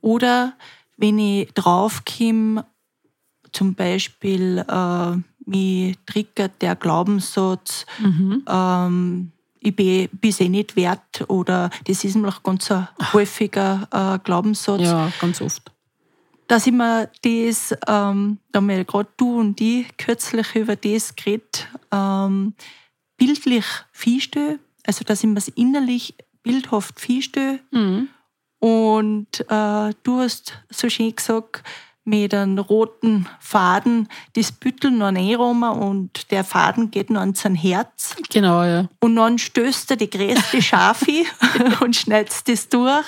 Oder 0.00 0.54
wenn 0.96 1.18
ich 1.18 1.52
draufkomme, 1.52 2.64
zum 3.52 3.74
Beispiel 3.74 4.64
äh, 4.68 5.16
mich 5.44 5.98
triggert 6.06 6.60
der 6.60 6.76
Glaubenssatz, 6.76 7.86
ähm, 8.46 9.32
ich 9.60 9.74
bin 9.74 10.08
es 10.22 10.40
eh 10.40 10.48
nicht 10.48 10.76
wert 10.76 11.24
oder 11.28 11.70
das 11.86 12.04
ist 12.04 12.16
noch 12.16 12.42
ganz 12.42 12.70
ein 12.70 12.88
häufiger 13.12 13.88
äh, 13.90 14.18
Glaubenssatz, 14.24 14.80
Ja, 14.82 15.12
ganz 15.20 15.40
oft. 15.40 15.70
dass 16.46 16.66
ich 16.66 16.72
mir 16.72 17.10
das, 17.22 17.72
ähm, 17.86 18.38
da 18.52 18.58
haben 18.58 18.68
wir 18.68 18.84
gerade 18.84 19.08
du 19.16 19.38
und 19.40 19.60
ich 19.60 19.96
kürzlich 19.96 20.54
über 20.54 20.76
das 20.76 21.14
geredet, 21.16 21.68
ähm, 21.92 22.54
bildlich 23.16 23.64
feststelle, 23.92 24.58
also 24.86 25.04
dass 25.04 25.22
ich 25.24 25.28
mir 25.28 25.38
es 25.38 25.48
innerlich 25.48 26.14
bildhaft 26.42 26.98
feststelle 27.00 27.60
Mhm. 27.70 28.08
und 28.60 29.40
äh, 29.48 29.92
du 30.02 30.18
hast 30.20 30.58
so 30.70 30.88
schön 30.88 31.14
gesagt, 31.14 31.62
mit 32.08 32.32
einem 32.32 32.58
roten 32.58 33.26
Faden 33.38 34.08
das 34.34 34.50
Büttel 34.50 34.90
noch 34.90 35.08
einräumen 35.08 35.70
und 35.70 36.30
der 36.30 36.42
Faden 36.42 36.90
geht 36.90 37.10
noch 37.10 37.20
ans 37.20 37.44
Herz. 37.44 38.16
Genau, 38.30 38.64
ja. 38.64 38.88
Und 39.00 39.16
dann 39.16 39.38
stößt 39.38 39.90
er 39.90 39.96
die 39.98 40.08
größte 40.10 40.62
Schafe 40.62 41.24
und 41.80 41.94
schneidest 41.96 42.48
das 42.48 42.68
durch. 42.68 43.04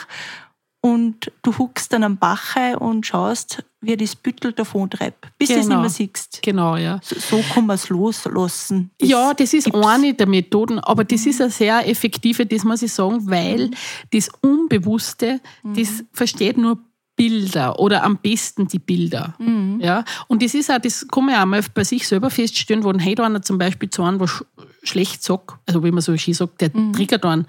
Und 0.83 1.31
du 1.43 1.57
huckst 1.59 1.93
dann 1.93 2.05
am 2.05 2.17
Bach 2.17 2.57
ein 2.57 2.75
und 2.77 3.05
schaust, 3.07 3.63
wie 3.83 3.99
das 3.99 4.17
Büttel 4.17 4.53
davon 4.55 4.89
treibt, 4.89 5.27
bis 5.39 5.49
du 5.49 5.55
es 5.55 5.59
nicht 5.61 5.69
Genau. 5.69 5.81
mehr 5.83 5.91
siehst. 5.91 6.41
Genau, 6.43 6.77
ja. 6.77 7.01
So, 7.03 7.17
so 7.19 7.45
kann 7.53 7.67
man 7.67 7.75
es 7.75 7.91
loslassen. 7.91 8.91
Das 8.99 9.09
ja, 9.09 9.35
das 9.35 9.53
ist 9.53 9.65
gibt's. 9.65 9.87
eine 9.87 10.15
der 10.15 10.27
Methoden, 10.27 10.79
aber 10.79 11.05
das 11.05 11.27
ist 11.27 11.41
eine 11.43 11.51
sehr 11.51 11.87
effektive, 11.87 12.47
das 12.47 12.65
muss 12.65 12.81
ich 12.81 12.93
sagen, 12.93 13.29
weil 13.31 13.71
das 14.13 14.31
Unbewusste, 14.41 15.41
das 15.65 16.03
versteht 16.13 16.57
nur 16.57 16.79
Bilder 17.21 17.79
oder 17.79 18.03
am 18.03 18.17
besten 18.17 18.67
die 18.67 18.79
Bilder. 18.79 19.35
Ja? 19.81 20.05
Und 20.27 20.43
das 20.43 20.55
ist 20.55 20.71
auch, 20.71 20.79
das 20.79 21.07
kann 21.07 21.27
man 21.27 21.35
ja 21.35 21.43
auch 21.43 21.47
mal 21.47 21.63
bei 21.75 21.85
sich 21.85 22.09
selber 22.09 22.31
feststellen, 22.31 22.83
wenn 22.85 23.05
heute 23.05 23.23
einer 23.25 23.43
zum 23.43 23.59
Beispiel 23.59 23.91
zu 23.91 24.03
einem 24.03 24.21
was 24.21 24.31
sch 24.31 24.43
schlecht 24.83 25.23
sagt, 25.23 25.59
also 25.67 25.85
wie 25.85 25.91
man 25.91 26.01
so 26.01 26.17
schön 26.17 26.33
sagt, 26.33 26.63
der 26.63 26.73
triggert 26.73 27.27
einen, 27.27 27.47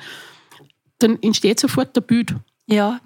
dann 0.99 1.17
entsteht 1.21 1.61
sofort 1.61 1.95
der 1.95 2.01
Bild. 2.01 2.35
Ja, 2.67 2.99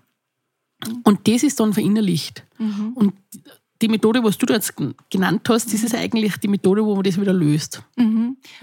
Und 1.04 1.28
das 1.28 1.44
ist 1.44 1.60
dann 1.60 1.74
verinnerlicht. 1.74 2.44
Und 2.96 3.14
die 3.82 3.88
Methode, 3.88 4.24
was 4.24 4.38
du 4.38 4.46
da 4.46 4.56
jetzt 4.56 4.74
genannt 5.10 5.48
hast, 5.50 5.74
das 5.74 5.84
ist 5.84 5.94
eigentlich 5.94 6.38
die 6.38 6.48
Methode, 6.48 6.84
wo 6.84 6.96
man 6.96 7.04
das 7.04 7.20
wieder 7.20 7.34
löst. 7.34 7.84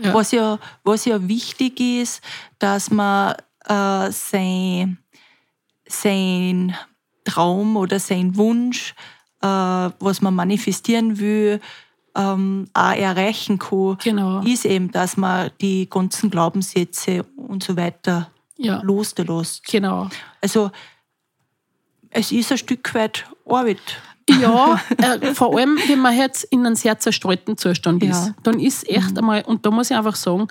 Ja. 0.02 0.14
Was, 0.14 0.32
ja, 0.32 0.58
was 0.82 1.04
ja 1.04 1.28
wichtig 1.28 1.78
ist, 1.78 2.22
dass 2.58 2.90
man 2.90 3.34
äh, 3.66 4.10
sein, 4.10 4.98
sein 5.86 6.74
Traum 7.24 7.76
oder 7.76 7.98
sein 7.98 8.36
Wunsch, 8.36 8.94
äh, 9.40 9.46
was 9.46 10.20
man 10.20 10.34
manifestieren 10.34 11.18
will, 11.18 11.60
ähm, 12.14 12.68
auch 12.74 12.92
erreichen 12.92 13.58
kann, 13.58 13.96
Genau. 14.02 14.40
ist 14.42 14.64
eben, 14.66 14.90
dass 14.90 15.16
man 15.16 15.50
die 15.60 15.88
ganzen 15.88 16.30
Glaubenssätze 16.30 17.24
und 17.36 17.62
so 17.64 17.76
weiter 17.76 18.30
Ja, 18.58 18.80
loslässt. 18.82 19.64
genau. 19.66 20.08
Also 20.40 20.70
es 22.10 22.30
ist 22.32 22.52
ein 22.52 22.58
Stück 22.58 22.94
weit 22.94 23.24
Arbeit. 23.46 23.80
Ja, 24.28 24.80
äh, 24.98 25.34
vor 25.34 25.56
allem, 25.56 25.78
wenn 25.86 26.00
man 26.00 26.16
jetzt 26.16 26.44
in 26.44 26.64
einem 26.64 26.74
sehr 26.76 26.98
zerstreuten 26.98 27.56
Zustand 27.56 28.02
Ja. 28.02 28.10
ist, 28.10 28.34
dann 28.42 28.60
ist 28.60 28.88
echt 28.88 29.18
einmal, 29.18 29.42
und 29.44 29.66
da 29.66 29.70
muss 29.70 29.90
ich 29.90 29.96
einfach 29.96 30.16
sagen, 30.16 30.48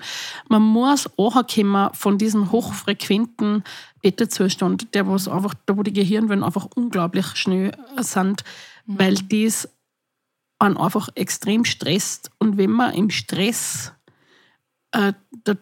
man 0.48 0.62
muss 0.62 1.08
ankommen 1.18 1.90
von 1.94 2.18
diesem 2.18 2.52
hochfrequenten 2.52 3.64
Beta-Zustand, 4.02 4.94
der 4.94 5.08
was 5.08 5.28
einfach, 5.28 5.54
da 5.66 5.76
wo 5.76 5.82
die 5.82 5.92
Gehirnwellen 5.92 6.44
einfach 6.44 6.68
unglaublich 6.74 7.26
schnell 7.36 7.72
sind, 7.98 8.44
weil 8.86 9.14
das 9.14 9.68
einen 10.58 10.76
einfach 10.76 11.08
extrem 11.14 11.64
stresst. 11.64 12.30
Und 12.38 12.56
wenn 12.56 12.70
man 12.70 12.94
im 12.94 13.10
Stress 13.10 13.92
äh, 14.92 15.12
da 15.44 15.54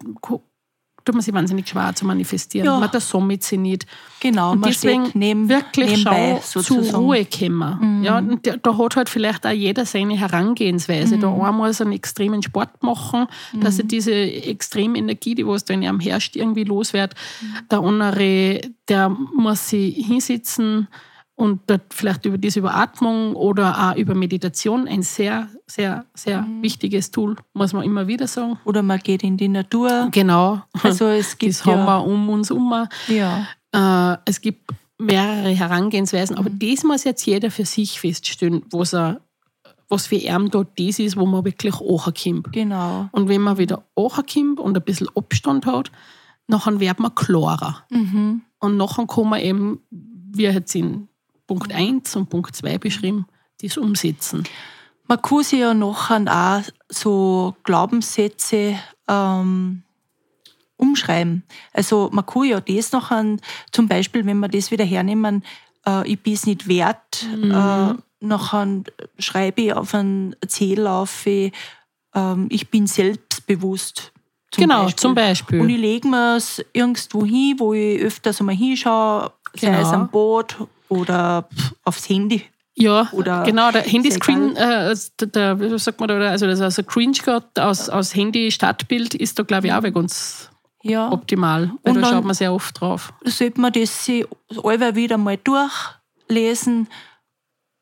tut 1.10 1.16
man 1.16 1.22
sich 1.22 1.34
wahnsinnig 1.34 1.68
schwer 1.68 1.92
zu 1.94 2.06
manifestieren. 2.06 2.66
Ja. 2.66 2.78
Man 2.78 3.00
sammelt 3.00 3.42
sich 3.42 3.58
nicht. 3.58 3.86
Genau, 4.20 4.52
Und 4.52 4.60
man 4.60 4.70
deswegen 4.70 5.10
neben, 5.14 5.48
wirklich 5.48 5.90
nebenbei 5.90 6.40
zur 6.44 6.62
sozusagen. 6.62 7.04
Ruhe 7.04 7.24
kommen. 7.24 8.04
Ja, 8.04 8.18
und 8.18 8.46
da, 8.46 8.56
da 8.56 8.78
hat 8.78 8.96
halt 8.96 9.08
vielleicht 9.08 9.44
auch 9.44 9.50
jeder 9.50 9.84
seine 9.86 10.16
Herangehensweise. 10.16 11.18
Der 11.18 11.28
eine 11.30 11.52
muss 11.52 11.80
einen 11.80 11.92
extremen 11.92 12.42
Sport 12.42 12.82
machen, 12.82 13.26
dass 13.60 13.78
er 13.78 13.84
diese 13.86 14.12
Extremenergie, 14.12 15.34
die 15.34 15.46
was 15.46 15.64
da 15.64 15.74
in 15.74 15.82
ihm 15.82 15.98
herrscht, 15.98 16.36
irgendwie 16.36 16.64
loswerden. 16.64 17.16
Der 17.70 17.80
andere, 17.80 18.60
der 18.88 19.08
muss 19.08 19.70
sich 19.70 20.06
hinsetzen 20.06 20.86
und 21.40 21.60
vielleicht 21.88 22.26
über 22.26 22.36
diese 22.36 22.58
Überatmung 22.58 23.34
oder 23.34 23.90
auch 23.92 23.96
über 23.96 24.14
Meditation, 24.14 24.86
ein 24.86 25.02
sehr, 25.02 25.48
sehr, 25.66 26.04
sehr 26.12 26.46
wichtiges 26.60 27.10
Tool, 27.10 27.34
muss 27.54 27.72
man 27.72 27.82
immer 27.82 28.06
wieder 28.06 28.26
sagen. 28.26 28.58
Oder 28.66 28.82
man 28.82 28.98
geht 28.98 29.22
in 29.22 29.38
die 29.38 29.48
Natur. 29.48 30.08
Genau. 30.10 30.60
Also 30.82 31.06
es 31.06 31.38
gibt 31.38 31.54
das 31.54 31.64
haben 31.64 31.78
ja, 31.78 31.86
wir 31.86 32.04
um 32.04 32.28
uns 32.28 32.50
herum. 32.50 32.86
ja. 33.08 33.46
Äh, 33.72 34.18
es 34.26 34.42
gibt 34.42 34.70
mehrere 34.98 35.48
Herangehensweisen, 35.50 36.36
aber 36.36 36.50
das 36.50 36.84
muss 36.84 37.04
jetzt 37.04 37.24
jeder 37.24 37.50
für 37.50 37.64
sich 37.64 38.00
feststellen, 38.00 38.62
was, 38.70 38.92
er, 38.92 39.22
was 39.88 40.08
für 40.08 40.16
ihn 40.16 40.50
dort 40.50 40.78
das 40.78 40.98
ist, 40.98 41.16
wo 41.16 41.24
man 41.24 41.46
wirklich 41.46 41.74
ankommt. 41.74 42.52
genau. 42.52 43.08
Und 43.12 43.30
wenn 43.30 43.40
man 43.40 43.56
wieder 43.56 43.82
ankommt 43.96 44.60
und 44.60 44.76
ein 44.76 44.84
bisschen 44.84 45.08
Abstand 45.14 45.64
hat, 45.64 45.90
nachher 46.48 46.80
wird 46.80 47.00
man 47.00 47.14
klarer. 47.14 47.82
Mhm. 47.88 48.42
Und 48.58 48.76
nachher 48.76 49.06
kann 49.06 49.30
man 49.30 49.40
eben, 49.40 49.80
wie 49.90 50.42
jetzt 50.42 50.74
in 50.74 51.08
Punkt 51.50 51.72
1 51.72 52.14
und 52.14 52.30
Punkt 52.30 52.54
2 52.54 52.78
beschrieben, 52.78 53.26
das 53.60 53.76
umsetzen. 53.76 54.44
Man 55.08 55.20
kann 55.20 55.42
sich 55.42 55.58
ja 55.58 55.74
nachher 55.74 56.22
auch 56.28 56.62
so 56.88 57.56
Glaubenssätze 57.64 58.78
ähm, 59.08 59.82
umschreiben. 60.76 61.42
Also 61.72 62.08
man 62.12 62.24
kann 62.24 62.44
ja 62.44 62.60
das 62.60 62.92
nachher, 62.92 63.36
zum 63.72 63.88
Beispiel, 63.88 64.24
wenn 64.26 64.38
wir 64.38 64.46
das 64.46 64.70
wieder 64.70 64.84
hernehmen, 64.84 65.42
äh, 65.84 66.06
ich 66.08 66.20
bin 66.20 66.34
es 66.34 66.46
nicht 66.46 66.68
wert, 66.68 67.26
äh, 67.42 67.94
nachher 68.20 68.82
schreibe 69.18 69.62
ich 69.62 69.72
auf 69.72 69.92
einen 69.92 70.36
Zettel 70.46 70.86
auf, 70.86 71.26
äh, 71.26 71.50
ähm, 72.14 72.46
ich 72.48 72.70
bin 72.70 72.86
selbstbewusst. 72.86 74.12
Zum 74.52 74.62
genau, 74.62 74.84
Beispiel. 74.84 75.00
zum 75.00 75.14
Beispiel. 75.16 75.60
Und 75.60 75.68
ich 75.70 75.78
lege 75.78 76.06
mir 76.06 76.36
es 76.36 76.64
irgendwo 76.72 77.24
hin, 77.26 77.56
wo 77.58 77.74
ich 77.74 78.00
öfters 78.00 78.38
einmal 78.38 78.54
hinschaue, 78.54 79.32
sei 79.56 79.80
es 79.80 79.88
Genau. 79.88 80.02
am 80.02 80.08
Boot 80.08 80.56
oder 80.90 81.48
aufs 81.84 82.08
Handy. 82.08 82.44
Ja, 82.76 83.08
Oder 83.12 83.42
genau, 83.42 83.70
der 83.72 83.82
Handyscreen, 83.82 84.56
äh, 84.56 84.94
der, 85.20 85.26
der, 85.26 85.60
wie 85.60 85.78
sagt 85.78 86.00
man 86.00 86.08
da, 86.08 86.18
also 86.30 86.46
das 86.46 86.60
ein 86.60 86.70
Screenshot 86.70 87.58
aus, 87.58 87.88
aus 87.90 88.14
Handy-Stadtbild 88.14 89.14
ist 89.14 89.38
da, 89.38 89.42
glaube 89.42 89.66
ich, 89.66 89.72
auch 89.72 89.82
ganz 89.82 90.50
Ja. 90.82 91.10
optimal. 91.12 91.72
Weil 91.82 91.96
Und 91.96 92.02
da 92.02 92.08
schaut 92.08 92.24
man 92.24 92.34
sehr 92.34 92.54
oft 92.54 92.80
drauf. 92.80 93.12
sollte 93.24 93.60
man 93.60 93.72
das 93.72 94.04
sich 94.04 94.24
alle 94.62 94.94
wieder 94.94 95.18
mal 95.18 95.36
durchlesen 95.36 96.88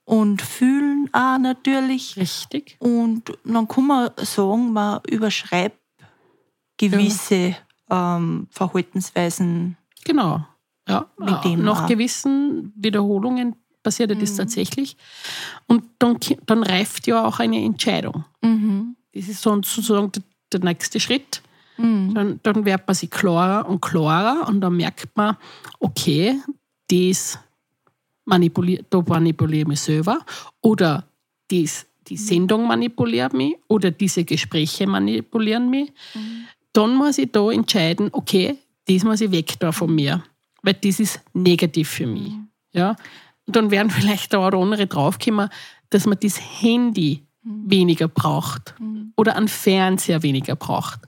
und 0.04 0.42
fühlen 0.42 1.08
auch 1.12 1.38
natürlich. 1.38 2.16
Richtig. 2.16 2.76
Und 2.80 3.30
dann 3.44 3.68
kann 3.68 3.86
man 3.86 4.10
sagen, 4.16 4.72
man 4.72 5.00
überschreibt 5.06 5.78
gewisse 6.78 7.54
ähm, 7.90 8.48
Verhaltensweisen. 8.50 9.76
Genau. 10.04 10.44
Ja, 10.88 11.06
Mit 11.18 11.34
äh, 11.34 11.40
dem 11.50 11.64
nach 11.64 11.84
auch. 11.84 11.86
gewissen 11.86 12.72
Wiederholungen 12.76 13.56
passiert 13.82 14.14
Mhm. 14.14 14.20
das 14.20 14.36
tatsächlich. 14.36 14.96
Und 15.66 15.84
dann, 15.98 16.18
dann 16.46 16.62
reift 16.62 17.06
ja 17.06 17.24
auch 17.24 17.38
eine 17.38 17.62
Entscheidung. 17.62 18.24
Mhm. 18.42 18.96
Das 19.12 19.28
ist 19.28 19.42
so- 19.42 19.54
sozusagen 19.62 20.10
der, 20.12 20.22
der 20.52 20.60
nächste 20.60 20.98
Schritt. 21.00 21.42
Mhm. 21.76 22.14
Dann, 22.14 22.40
dann 22.42 22.64
wird 22.64 22.82
man 22.86 22.94
sich 22.94 23.10
klarer 23.10 23.68
und 23.68 23.80
klarer 23.80 24.48
und 24.48 24.60
dann 24.60 24.76
merkt 24.76 25.16
man, 25.16 25.36
okay, 25.78 26.40
das 26.90 27.38
manipuliert, 28.24 28.86
da 28.90 29.00
manipuliere 29.06 29.62
ich 29.62 29.68
mich 29.68 29.80
selber 29.80 30.18
oder 30.60 31.04
das, 31.50 31.86
die 32.08 32.16
Sendung 32.16 32.66
manipuliert 32.66 33.32
mich 33.32 33.54
oder 33.68 33.90
diese 33.90 34.24
Gespräche 34.24 34.86
manipulieren 34.86 35.70
mich. 35.70 35.92
Dann 36.72 36.94
muss 36.96 37.18
ich 37.18 37.30
da 37.32 37.50
entscheiden, 37.50 38.08
okay, 38.12 38.56
das 38.86 39.04
muss 39.04 39.20
ich 39.20 39.30
weg 39.30 39.54
da 39.60 39.72
von 39.72 39.94
mir, 39.94 40.22
weil 40.62 40.74
das 40.74 41.00
ist 41.00 41.20
negativ 41.32 41.88
für 41.88 42.06
mich. 42.06 42.32
Ja? 42.72 42.96
Und 43.46 43.56
dann 43.56 43.70
werden 43.70 43.90
vielleicht 43.90 44.32
da 44.32 44.46
oder 44.46 44.58
andere 44.58 44.86
draufkommen, 44.86 45.48
dass 45.90 46.06
man 46.06 46.18
das 46.20 46.38
Handy 46.60 47.22
weniger 47.42 48.08
braucht 48.08 48.74
oder 49.16 49.36
einen 49.36 49.48
Fernseher 49.48 50.22
weniger 50.22 50.56
braucht. 50.56 51.00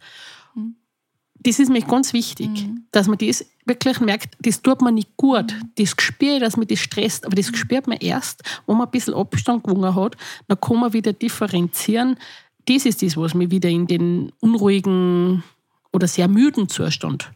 Das 1.42 1.58
ist 1.58 1.70
mir 1.70 1.80
ganz 1.80 2.12
wichtig, 2.12 2.68
dass 2.92 3.08
man 3.08 3.16
das 3.16 3.46
wirklich 3.64 4.00
merkt, 4.00 4.36
das 4.40 4.60
tut 4.60 4.82
man 4.82 4.94
nicht 4.94 5.16
gut. 5.16 5.54
Das 5.76 5.94
spüre 5.98 6.34
ich, 6.34 6.40
dass 6.40 6.56
mich 6.56 6.68
das 6.68 6.80
stresst, 6.80 7.24
aber 7.24 7.34
das 7.34 7.46
spürt 7.46 7.86
man 7.86 7.98
erst, 7.98 8.42
wenn 8.66 8.76
man 8.76 8.86
ein 8.86 8.90
bisschen 8.90 9.14
Abstand 9.14 9.64
gewonnen 9.64 9.94
hat. 9.94 10.16
Dann 10.48 10.60
kann 10.60 10.80
man 10.80 10.92
wieder 10.92 11.14
differenzieren. 11.14 12.16
Das 12.66 12.84
ist 12.84 13.02
das, 13.02 13.16
was 13.16 13.34
mich 13.34 13.50
wieder 13.50 13.70
in 13.70 13.86
den 13.86 14.32
unruhigen 14.40 15.42
oder 15.92 16.06
sehr 16.06 16.28
müden 16.28 16.68
Zustand 16.68 17.30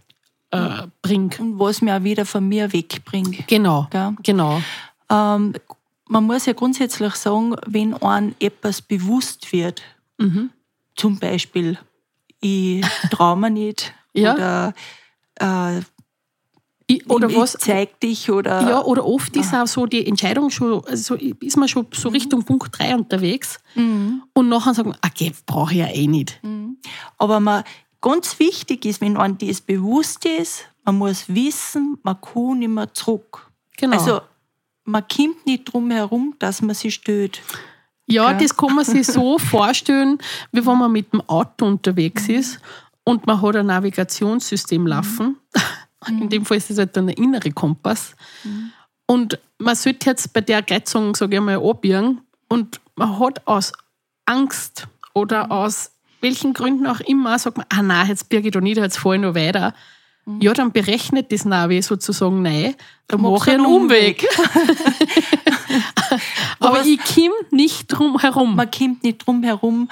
äh, 0.55 0.87
bringt. 1.03 1.40
Und 1.40 1.59
was 1.59 1.83
mir 1.83 1.97
auch 1.97 2.03
wieder 2.05 2.25
von 2.25 2.49
mir 2.49 2.73
wegbringt. 2.73 3.47
Genau, 3.49 3.87
Gell? 3.90 4.14
genau. 4.23 4.61
Ähm, 5.11 5.55
man 6.09 6.25
muss 6.25 6.47
ja 6.47 6.53
grundsätzlich 6.53 7.14
sagen, 7.14 7.57
wenn 7.67 7.95
einem 7.95 8.35
etwas 8.40 8.81
bewusst 8.83 9.53
wird, 9.53 9.83
Mhm. 10.19 10.51
zum 10.97 11.19
Beispiel, 11.19 11.77
ich 12.40 12.85
traue 13.11 13.37
mir 13.37 13.51
nicht 13.51 13.93
Ja. 14.14 14.35
oder 14.35 14.75
äh, 15.40 15.81
Ich, 16.87 17.09
oder 17.11 17.29
ich, 17.31 17.37
was? 17.37 17.53
zeig 17.59 17.99
dich 18.01 18.31
oder 18.31 18.61
Ja, 18.69 18.83
oder 18.85 19.05
oft 19.07 19.35
ist 19.37 19.55
auch 19.55 19.67
so 19.67 19.87
die 19.87 20.07
Entscheidung 20.07 20.51
schon, 20.51 20.85
also 20.85 21.14
ist 21.14 21.57
man 21.57 21.67
schon 21.67 21.87
so 21.93 22.11
Richtung 22.11 22.45
Punkt 22.45 22.79
3 22.79 22.95
unterwegs 22.95 23.59
Mhm. 23.75 24.23
und 24.35 24.49
nachher 24.51 24.75
sagen, 24.75 24.95
okay, 25.05 25.33
brauche 25.47 25.73
ich 25.73 25.79
ja 25.81 25.88
eh 25.88 26.07
nicht. 26.07 26.40
Aber 27.19 27.40
man, 27.40 27.64
ganz 28.05 28.38
wichtig 28.38 28.85
ist, 28.85 29.01
wenn 29.01 29.17
einem 29.17 29.38
das 29.38 29.62
bewusst 29.62 30.27
ist, 30.27 30.67
man 30.85 30.99
muss 30.99 31.25
wissen, 31.27 31.99
man 32.03 32.21
kann 32.21 32.59
nicht 32.59 32.69
mehr 32.69 32.93
zurück. 32.93 33.51
Genau. 33.79 33.97
Also 33.97 34.21
man 34.85 35.09
kommt 35.09 35.47
nicht 35.47 35.64
drum 35.64 35.90
herum, 35.90 36.35
dass 36.38 36.61
man 36.61 36.75
sich 36.75 36.97
stößt. 36.97 37.40
ja, 38.07 38.31
ja. 38.31 38.35
das 38.35 38.55
kann 38.55 38.75
man 38.75 38.85
sich 38.85 39.07
so 39.07 39.38
vorstellen, 39.38 40.19
wie 40.53 40.64
wenn 40.67 40.79
man 40.79 40.93
mit 40.93 41.14
dem 41.14 41.23
Auto 41.23 41.64
unterwegs 41.64 42.29
ist 42.29 42.61
und 43.05 43.27
man 43.27 43.40
hat 43.40 43.57
ein 43.57 43.67
Navigationssystem 43.67 44.87
laufen. 44.87 45.38
In 46.07 46.29
dem 46.29 46.45
Fall 46.45 46.59
ist 46.59 46.71
es 46.71 46.77
halt 46.77 46.95
dann 46.99 47.07
der 47.07 47.17
innere 47.17 47.51
Kompass. 47.53 48.14
Und 49.07 49.38
man 49.57 49.75
sollte 49.75 50.11
jetzt 50.11 50.35
bei 50.35 50.43
der 50.43 50.62
Kreuzung, 50.62 51.17
sage 51.17 51.37
ich 51.37 51.43
mal, 51.43 51.57
abbiegen 51.57 52.21
und 52.49 52.79
man 52.97 53.19
hat 53.19 53.47
aus 53.47 53.73
Angst 54.27 54.87
oder 55.14 55.51
aus 55.51 55.93
welchen 56.25 56.55
Gründen 56.55 56.87
auch 56.89 57.01
immer, 57.01 57.39
sagt 57.39 57.59
man, 57.59 57.67
ah 57.69 57.83
nein, 57.83 58.09
jetzt 58.09 58.29
birge 58.29 58.49
ich 58.49 58.53
da 58.53 58.61
nicht, 58.61 58.79
jetzt 58.79 58.99
fahre 58.99 59.15
ich 59.17 59.23
noch 59.23 59.37
weiter. 59.37 59.75
Ja, 60.41 60.55
dann 60.55 60.73
berechnet 60.73 61.31
das 61.31 61.45
Navi 61.45 61.83
sozusagen 61.83 62.41
nein, 62.41 62.75
dann 63.09 63.21
mache 63.21 63.51
ich 63.51 63.57
einen 63.57 63.67
Umweg. 63.67 64.27
Aber 66.59 66.79
Aber 66.79 66.87
ich 66.87 66.99
komme 67.05 67.35
nicht 67.51 67.89
drum 67.89 68.19
herum. 68.19 68.57
Man 68.57 68.71
kommt 68.71 69.03
nicht 69.03 69.27
drum 69.27 69.43
herum. 69.43 69.91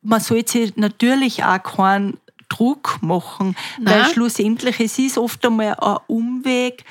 Man 0.00 0.20
sollte 0.20 0.52
sich 0.52 0.76
natürlich 0.76 1.44
auch 1.44 1.62
keinen 1.62 2.18
Druck 2.48 2.98
machen, 3.02 3.56
weil 3.80 4.00
Nein. 4.00 4.10
schlussendlich 4.12 4.80
es 4.80 4.98
ist 4.98 5.18
oft 5.18 5.44
einmal 5.46 5.74
ein 5.74 5.96
Umweg, 6.06 6.84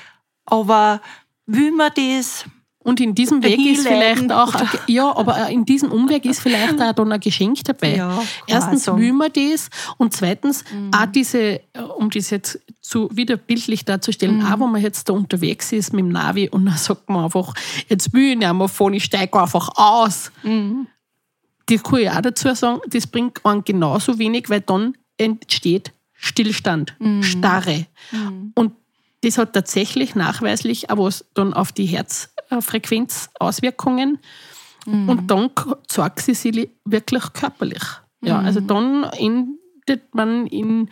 aber 0.44 1.00
will 1.46 1.70
man 1.72 1.92
das? 1.94 2.44
Und 2.84 3.00
in 3.00 3.14
diesem 3.14 3.42
Weg 3.42 3.64
ist 3.64 3.86
vielleicht 3.86 4.32
auch, 4.32 4.54
ja, 4.86 5.16
aber 5.16 5.48
in 5.48 5.64
diesem 5.64 5.92
Umweg 5.92 6.24
ist 6.24 6.40
vielleicht 6.40 6.80
auch 6.80 6.92
dann 6.92 7.12
ein 7.12 7.20
Geschenk 7.20 7.62
dabei. 7.64 7.96
Ja, 7.96 8.22
Erstens 8.46 8.84
sagen. 8.84 9.00
will 9.00 9.12
man 9.12 9.30
das 9.32 9.70
und 9.98 10.12
zweitens 10.12 10.64
auch 10.90 11.06
diese, 11.06 11.38
äh, 11.38 11.60
um 11.96 12.10
das 12.10 12.30
jetzt 12.30 12.60
zu 12.80 13.08
wieder 13.12 13.36
bildlich 13.36 13.84
darzustellen, 13.84 14.44
auch 14.44 14.58
wenn 14.58 14.72
man 14.72 14.82
jetzt 14.82 15.08
da 15.08 15.12
unterwegs 15.12 15.72
ist 15.72 15.92
mit 15.92 16.04
dem 16.04 16.08
Navi 16.10 16.48
und 16.48 16.66
dann 16.66 16.76
sagt 16.76 17.08
man 17.08 17.24
einfach, 17.24 17.54
jetzt 17.88 18.12
will 18.12 18.32
ich 18.32 18.38
nicht 18.38 18.52
mehr 18.52 18.68
fahren, 18.68 18.94
ich 18.94 19.04
steige 19.04 19.40
einfach 19.40 19.68
aus. 19.76 20.32
Das 21.66 21.82
kann 21.84 22.00
ich 22.00 22.10
auch 22.10 22.20
dazu 22.20 22.52
sagen, 22.54 22.80
das 22.88 23.06
bringt 23.06 23.44
einen 23.46 23.62
genauso 23.64 24.18
wenig, 24.18 24.50
weil 24.50 24.60
dann 24.60 24.96
entsteht 25.16 25.92
Stillstand, 26.14 26.96
Starre. 27.20 27.86
Und 28.54 28.72
das 29.22 29.38
hat 29.38 29.52
tatsächlich 29.52 30.14
nachweislich 30.14 30.86
was 30.90 31.24
dann 31.34 31.54
auf 31.54 31.72
die 31.72 31.86
Herzfrequenz 31.86 33.30
Auswirkungen. 33.38 34.18
Und 34.84 35.30
dann 35.30 35.50
zeigt 35.86 36.20
sie 36.20 36.34
sich 36.34 36.68
wirklich 36.84 37.32
körperlich. 37.32 37.82
Ja, 38.20 38.40
also 38.40 38.60
dann 38.60 39.04
endet 39.04 40.12
man 40.12 40.46
in, 40.48 40.90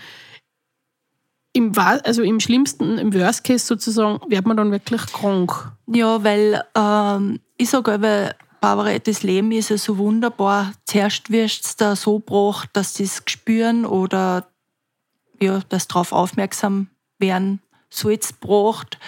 im, 1.52 1.72
also 1.76 2.22
im 2.22 2.38
schlimmsten, 2.38 2.98
im 2.98 3.12
Worst 3.14 3.44
Case 3.44 3.66
sozusagen, 3.66 4.20
wird 4.30 4.46
man 4.46 4.56
dann 4.56 4.70
wirklich 4.70 5.04
krank. 5.06 5.72
Ja, 5.86 6.22
weil 6.22 6.62
ähm, 6.76 7.40
ich 7.56 7.70
sage 7.70 7.94
aber, 7.94 8.34
Barbara, 8.60 8.98
das 8.98 9.22
Leben 9.22 9.52
ist 9.52 9.70
ja 9.70 9.78
so 9.78 9.98
wunderbar. 9.98 10.72
Zuerst 10.84 11.30
wirst 11.30 11.80
du 11.80 11.84
da 11.84 11.96
so 11.96 12.18
gebracht, 12.18 12.70
dass 12.74 12.94
sie 12.94 13.04
es 13.04 13.22
spüren 13.26 13.86
oder 13.86 14.46
ja, 15.40 15.60
dass 15.68 15.88
darauf 15.88 16.12
aufmerksam 16.12 16.88
werden 17.18 17.60
sollst 17.90 18.40
gebracht. 18.40 18.98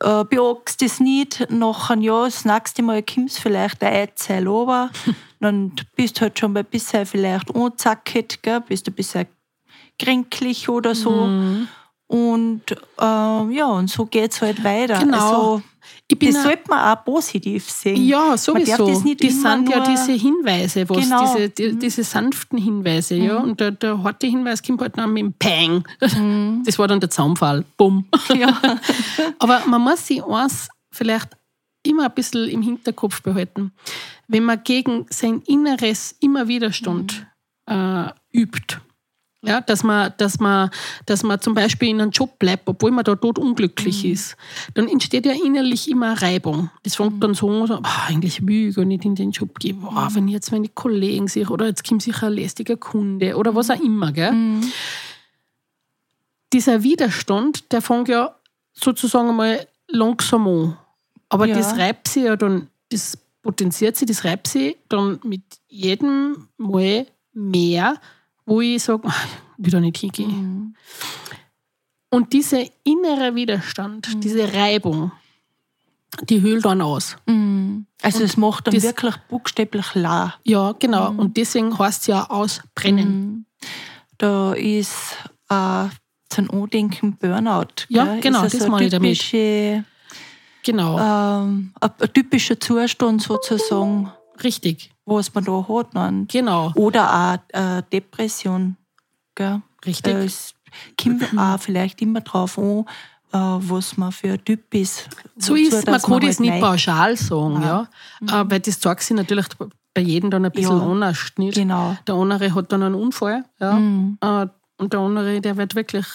Äh, 0.00 0.24
beagst 0.24 0.82
das 0.82 1.00
nicht, 1.00 1.50
nach 1.50 1.90
einem 1.90 2.02
Jahr, 2.02 2.26
das 2.26 2.44
nächste 2.44 2.82
Mal 2.82 3.02
kommst 3.02 3.38
du 3.38 3.42
vielleicht 3.42 3.82
ein 3.82 3.92
Eizell 3.92 4.46
runter, 4.46 4.90
dann 5.40 5.72
bist 5.96 6.16
du 6.16 6.22
halt 6.22 6.38
schon 6.38 6.56
ein 6.56 6.64
bisschen 6.64 7.06
vielleicht 7.06 7.54
angezackelt, 7.54 8.42
gell? 8.42 8.60
bist 8.60 8.86
ein 8.86 8.94
bisschen 8.94 9.26
kränklich 9.98 10.68
oder 10.68 10.94
so. 10.94 11.10
Mhm. 11.10 11.68
Und 12.06 12.72
äh, 12.72 13.54
ja, 13.54 13.66
und 13.66 13.88
so 13.88 14.06
geht 14.06 14.32
es 14.32 14.42
halt 14.42 14.64
weiter. 14.64 14.98
Genau. 14.98 15.16
Also, 15.16 15.62
das 16.18 16.42
sollte 16.42 16.62
man 16.68 16.78
auch 16.98 17.04
positiv 17.04 17.68
sehen. 17.70 17.96
Ja, 18.06 18.26
Man 18.28 18.38
sowieso. 18.38 18.76
darf 18.86 18.94
das 18.94 19.04
nicht 19.04 19.20
immer 19.22 19.56
sind 19.56 19.68
ja 19.68 19.84
diese 19.84 20.12
Hinweise, 20.12 20.88
was 20.88 20.98
Genau. 20.98 21.34
diese, 21.34 21.48
die, 21.50 21.78
diese 21.78 22.04
sanften 22.04 22.58
Hinweise, 22.58 23.14
ja. 23.16 23.38
Und 23.38 23.60
der, 23.60 23.70
der 23.72 24.02
harte 24.02 24.26
Hinweis 24.26 24.62
kommt 24.62 24.80
halt 24.80 24.96
dann 24.98 25.12
mit 25.12 25.22
dem 25.22 25.32
Pang. 25.34 25.84
Das 26.64 26.78
war 26.78 26.88
dann 26.88 27.00
der 27.00 27.10
Zaunfall. 27.10 27.64
Bumm. 27.76 28.06
Ja. 28.34 28.58
Aber 29.38 29.62
man 29.66 29.80
muss 29.82 30.06
sich 30.06 30.22
eins 30.24 30.68
vielleicht 30.92 31.28
immer 31.82 32.06
ein 32.06 32.14
bisschen 32.14 32.48
im 32.48 32.62
Hinterkopf 32.62 33.22
behalten. 33.22 33.72
Wenn 34.28 34.44
man 34.44 34.62
gegen 34.62 35.06
sein 35.10 35.42
Inneres 35.46 36.14
immer 36.20 36.46
Widerstand 36.48 37.26
äh, 37.66 38.04
übt, 38.32 38.78
ja, 39.42 39.60
dass 39.62 39.82
man, 39.82 40.12
dass, 40.18 40.38
man, 40.38 40.70
dass 41.06 41.22
man 41.22 41.40
zum 41.40 41.54
Beispiel 41.54 41.88
in 41.88 42.00
einem 42.00 42.10
Job 42.10 42.38
bleibt, 42.38 42.68
obwohl 42.68 42.90
man 42.90 43.04
da 43.04 43.16
tot 43.16 43.38
unglücklich 43.38 44.04
ist, 44.04 44.36
dann 44.74 44.86
entsteht 44.88 45.24
ja 45.24 45.32
innerlich 45.32 45.88
immer 45.90 46.10
eine 46.10 46.20
Reibung. 46.22 46.70
Das 46.82 46.96
fängt 46.96 47.22
dann 47.24 47.32
so 47.34 47.48
an, 47.50 47.80
"Ah, 47.82 48.06
eigentlich 48.08 48.46
will 48.46 48.68
ich 48.68 48.76
gar 48.76 48.84
nicht 48.84 49.04
in 49.06 49.14
den 49.14 49.30
Job 49.30 49.58
gehen. 49.58 49.80
Boah, 49.80 50.08
wenn 50.12 50.28
ich 50.28 50.34
jetzt 50.34 50.52
meine 50.52 50.68
Kollegen 50.68 51.26
sehe 51.28 51.48
oder 51.48 51.66
jetzt 51.66 51.88
kommt 51.88 52.02
sicher 52.02 52.26
ein 52.26 52.34
lästiger 52.34 52.76
Kunde 52.76 53.36
oder 53.36 53.54
was 53.54 53.70
auch 53.70 53.80
immer. 53.80 54.12
Gell? 54.12 54.34
Dieser 56.52 56.82
Widerstand, 56.82 57.70
der 57.72 57.80
fängt 57.80 58.08
ja 58.08 58.34
sozusagen 58.72 59.34
mal 59.36 59.66
langsam 59.88 60.46
an. 60.48 60.76
Aber 61.28 61.46
Ja. 61.46 61.56
das 61.56 61.76
reibt 61.78 62.08
sich 62.08 62.24
ja 62.24 62.36
dann, 62.36 62.68
das 62.90 63.16
potenziert 63.42 63.96
sich, 63.96 64.08
das 64.08 64.24
reibt 64.24 64.48
sich 64.48 64.76
dann 64.88 65.20
mit 65.24 65.42
jedem 65.68 66.48
Mal 66.58 67.06
mehr, 67.32 68.00
wo 68.50 68.60
ich 68.60 68.82
sage, 68.82 69.08
"Ah, 69.08 69.14
ich 69.58 69.64
will 69.64 69.70
da 69.72 69.80
nicht 69.80 69.98
hingehen. 69.98 70.76
Und 72.10 72.32
dieser 72.32 72.62
innere 72.82 73.34
Widerstand, 73.36 74.08
diese 74.24 74.52
Reibung, 74.52 75.12
die 76.28 76.42
hüllt 76.42 76.64
dann 76.64 76.82
aus. 76.82 77.16
Also 78.02 78.24
es 78.24 78.36
macht 78.36 78.66
dann 78.66 78.74
das- 78.74 78.82
wirklich 78.82 79.14
buchstäblich 79.28 79.94
la. 79.94 80.34
Ja, 80.44 80.72
genau. 80.72 81.10
Und 81.10 81.36
deswegen 81.36 81.78
heißt 81.78 82.00
es 82.02 82.06
ja 82.08 82.28
ausbrennen. 82.28 83.46
Da 84.18 84.52
ist 84.54 85.16
äh, 85.48 85.86
zum 86.28 86.50
Andenken 86.50 87.16
Burnout. 87.16 87.86
Ja, 87.88 88.04
gell? 88.06 88.20
genau, 88.20 88.42
das 88.42 88.54
also 88.54 88.68
meine 88.68 88.86
ich 88.86 88.90
damit. 88.92 89.84
Genau, 90.62 90.98
ähm, 90.98 91.72
ein, 91.80 91.90
ein 92.00 92.12
typischer 92.12 92.58
Zustand 92.60 93.22
sozusagen, 93.22 94.10
richtig. 94.44 94.90
was 95.06 95.32
man 95.34 95.44
da 95.44 95.66
hat. 95.68 95.88
Dann. 95.94 96.26
Genau, 96.28 96.72
Oder 96.74 97.40
auch 97.52 97.58
äh, 97.58 97.82
Depression. 97.92 98.76
Gell? 99.34 99.62
richtig. 99.84 100.12
Äh, 100.14 100.24
Es 100.24 100.54
kommt 101.00 101.22
auch 101.38 101.58
vielleicht 101.60 102.00
immer 102.02 102.20
drauf 102.20 102.58
an, 102.58 102.84
äh, 103.32 103.38
was 103.38 103.96
man 103.96 104.12
für 104.12 104.32
ein 104.32 104.44
Typ 104.44 104.72
ist. 104.74 105.08
So 105.36 105.54
Wozu, 105.54 105.62
ist, 105.62 105.86
man 105.86 106.00
kann 106.00 106.20
das 106.20 106.28
halt 106.28 106.40
nicht 106.40 106.50
neigt. 106.50 106.62
pauschal 106.62 107.16
sagen, 107.16 107.62
ja. 107.62 107.88
Äh, 108.26 108.44
weil 108.50 108.60
das 108.60 108.78
zeigt 108.80 109.02
sich 109.02 109.16
natürlich 109.16 109.46
bei 109.94 110.02
jedem 110.02 110.30
dann 110.30 110.44
ein 110.44 110.52
bisschen 110.52 110.78
Ja, 110.78 110.86
anders. 110.86 111.18
Nicht? 111.36 111.54
Genau. 111.56 111.96
Der 112.06 112.14
andere 112.14 112.54
hat 112.54 112.70
dann 112.72 112.82
einen 112.82 112.94
Unfall, 112.94 113.44
ja. 113.60 113.72
Mhm. 113.74 114.18
Äh, 114.20 114.46
und 114.78 114.92
der 114.92 115.00
andere, 115.00 115.40
der 115.40 115.56
wird 115.56 115.74
wirklich 115.74 116.06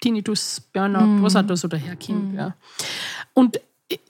Tinnitus, 0.00 0.60
Burnout, 0.72 1.06
Mhm. 1.06 1.22
was 1.22 1.34
auch 1.36 1.42
da 1.42 1.56
so 1.56 1.68
daherkommt. 1.68 2.34
Ja. 2.34 2.54
Und 3.34 3.60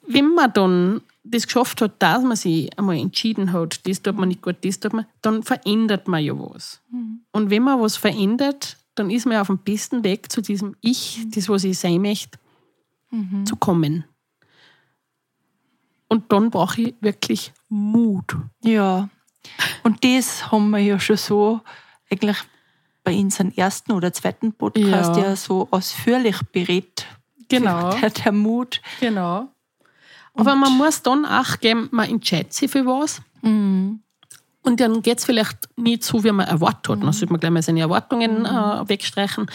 wenn 0.06 0.34
man 0.34 0.52
dann 0.52 1.00
das 1.30 1.46
geschafft 1.46 1.80
hat, 1.82 2.00
dass 2.02 2.22
man 2.22 2.36
sich 2.36 2.76
einmal 2.78 2.96
entschieden 2.96 3.52
hat, 3.52 3.86
das 3.86 4.02
tut 4.02 4.16
man 4.16 4.28
nicht 4.28 4.42
gut, 4.42 4.56
das 4.62 4.80
tut 4.80 4.92
man, 4.92 5.06
dann 5.22 5.42
verändert 5.42 6.08
man 6.08 6.22
ja 6.24 6.32
was. 6.38 6.80
Mhm. 6.90 7.20
Und 7.32 7.50
wenn 7.50 7.62
man 7.62 7.80
was 7.80 7.96
verändert, 7.96 8.76
dann 8.94 9.10
ist 9.10 9.26
man 9.26 9.36
auf 9.38 9.46
dem 9.48 9.58
besten 9.58 10.02
Weg 10.04 10.30
zu 10.32 10.40
diesem 10.40 10.74
Ich, 10.80 11.24
das, 11.34 11.48
was 11.48 11.64
ich 11.64 11.78
sein 11.78 12.00
möchte, 12.02 12.38
Mhm. 13.10 13.46
zu 13.46 13.56
kommen. 13.56 14.04
Und 16.08 16.32
dann 16.32 16.50
brauche 16.50 16.80
ich 16.80 16.94
wirklich 17.00 17.52
Mut. 17.68 18.36
Ja. 18.62 19.08
Und 19.82 20.04
das 20.04 20.50
haben 20.50 20.70
wir 20.70 20.78
ja 20.78 20.98
schon 20.98 21.16
so 21.16 21.60
eigentlich 22.10 22.36
bei 23.04 23.14
unserem 23.16 23.52
ersten 23.56 23.92
oder 23.92 24.12
zweiten 24.12 24.52
Podcast 24.52 25.16
Ja. 25.16 25.22
ja, 25.28 25.36
so 25.36 25.68
ausführlich 25.70 26.36
berät. 26.52 27.06
Genau. 27.48 27.94
Der, 28.00 28.10
der 28.10 28.32
Mut. 28.32 28.82
Genau. 29.00 29.48
Aber 30.38 30.54
man 30.54 30.76
muss 30.76 31.02
dann 31.02 31.26
auch 31.26 31.58
geben, 31.60 31.88
man 31.90 32.08
entscheidet 32.08 32.52
sich 32.52 32.70
für 32.70 32.86
was. 32.86 33.20
Mhm. 33.42 34.00
Und 34.62 34.80
dann 34.80 35.00
geht 35.02 35.18
es 35.18 35.24
vielleicht 35.24 35.56
nicht 35.76 36.04
so, 36.04 36.22
wie 36.24 36.32
man 36.32 36.46
erwartet 36.46 36.88
hat. 36.88 37.02
Dann 37.02 37.12
sollte 37.12 37.32
man 37.32 37.40
gleich 37.40 37.52
mal 37.52 37.62
seine 37.62 37.80
Erwartungen 37.80 38.44
äh, 38.44 38.88
wegstreichen. 38.88 39.46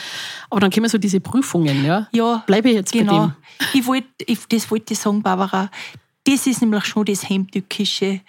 Aber 0.50 0.60
dann 0.62 0.72
kommen 0.72 0.90
so 0.90 0.98
diese 0.98 1.20
Prüfungen. 1.20 1.86
Ja? 1.86 2.08
Ja, 2.12 2.44
Bleibe 2.48 2.70
ich 2.70 2.76
jetzt 2.76 2.92
genau. 2.92 3.12
bei 3.12 3.26
dem? 3.26 3.36
Ich 3.74 3.86
wollt, 3.86 4.06
ich, 4.26 4.40
das 4.48 4.72
wollte 4.72 4.94
ich 4.94 5.00
sagen, 5.00 5.22
Barbara. 5.22 5.70
Das 6.24 6.48
ist 6.48 6.62
nämlich 6.62 6.86
schon 6.86 7.06
das 7.06 7.30
Heimtückische. 7.30 8.22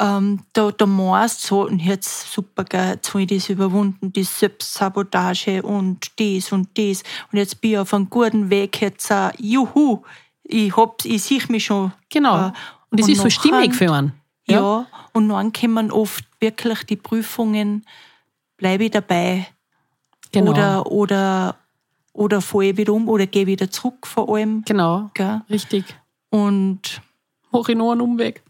Ähm, 0.00 0.40
da, 0.52 0.72
da 0.72 0.86
meinst 0.86 1.44
du 1.44 1.46
so, 1.46 1.66
und 1.66 1.78
jetzt 1.78 2.32
super, 2.32 2.64
gell, 2.64 2.94
jetzt 2.94 3.10
habe 3.10 3.22
ich 3.22 3.28
das 3.28 3.48
überwunden, 3.48 4.12
die 4.12 4.24
Selbstsabotage 4.24 5.62
und 5.62 6.10
das 6.18 6.50
und 6.50 6.68
das. 6.76 7.04
Und 7.30 7.38
jetzt 7.38 7.60
bin 7.60 7.72
ich 7.72 7.78
auf 7.78 7.94
einem 7.94 8.10
guten 8.10 8.50
Weg, 8.50 8.80
jetzt, 8.80 9.10
äh, 9.10 9.30
juhu, 9.38 10.02
ich, 10.44 10.76
hab, 10.76 11.04
ich 11.04 11.22
sehe 11.22 11.42
mich 11.48 11.64
schon. 11.64 11.92
Genau. 12.10 12.48
Äh, 12.48 12.52
Und 12.90 13.00
das 13.00 13.08
ist 13.08 13.20
so 13.20 13.30
stimmig 13.30 13.74
für 13.74 13.92
einen. 13.92 14.12
Ja, 14.46 14.86
und 15.14 15.30
dann 15.30 15.52
kommen 15.52 15.90
oft 15.90 16.24
wirklich 16.38 16.84
die 16.84 16.96
Prüfungen, 16.96 17.86
bleibe 18.58 18.84
ich 18.84 18.90
dabei 18.90 19.46
genau. 20.32 20.50
oder, 20.50 20.86
oder, 20.92 21.56
oder 22.12 22.40
fahre 22.42 22.66
ich 22.66 22.76
wieder 22.76 22.92
um 22.92 23.08
oder 23.08 23.26
gehe 23.26 23.46
wieder 23.46 23.70
zurück 23.70 24.06
vor 24.06 24.28
allem. 24.28 24.62
genau. 24.66 25.10
Gell? 25.14 25.40
Richtig. 25.48 25.96
Und 26.30 27.00
Mache 27.54 27.72
ich 27.72 27.78
noch 27.78 27.92
einen 27.92 28.00
Umweg. 28.00 28.42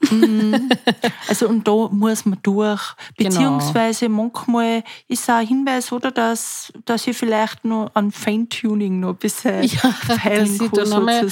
also 1.29 1.49
und 1.49 1.69
da 1.69 1.89
muss 1.91 2.25
man 2.25 2.39
durch. 2.43 2.81
Genau. 3.17 3.29
Beziehungsweise 3.31 4.09
manchmal 4.09 4.83
ist 5.09 5.29
auch 5.29 5.35
ein 5.35 5.47
Hinweis, 5.47 5.93
oder, 5.93 6.11
dass, 6.11 6.73
dass 6.87 7.07
ich 7.07 7.17
vielleicht 7.17 7.65
noch 7.65 7.91
an 7.95 8.11
Feintuning 8.11 9.01
noch 9.01 9.11
ein 9.11 9.17
bisschen 9.17 9.63
Ja, 9.65 9.91
feilen 9.91 10.59
kann, 10.59 10.71
dann 10.73 10.93
einmal-. 10.93 11.29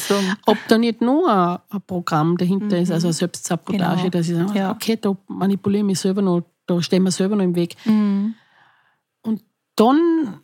Ob 0.47 0.59
da 0.69 0.77
nicht 0.79 1.01
noch 1.01 1.27
ein, 1.27 1.59
ein 1.71 1.83
Programm 1.87 2.37
dahinter 2.37 2.79
ist, 2.79 2.91
also 2.91 3.09
eine 3.09 3.15
Selbstsabotage, 3.15 3.97
Genau. 4.03 4.09
dass 4.11 4.29
ich 4.29 4.37
sage, 4.37 4.59
Ja. 4.59 4.71
okay, 4.71 4.99
da 5.01 5.17
manipuliere 5.29 5.81
ich 5.81 5.87
mich 5.87 5.99
selber 6.01 6.21
noch, 6.23 6.43
da 6.67 6.81
stehe 6.83 6.99
ich 7.01 7.05
mir 7.05 7.11
selber 7.11 7.37
noch 7.37 7.45
im 7.45 7.55
Weg. 7.55 7.77
Mhm. 7.87 8.35
Und 9.23 9.43
dann, 9.77 10.41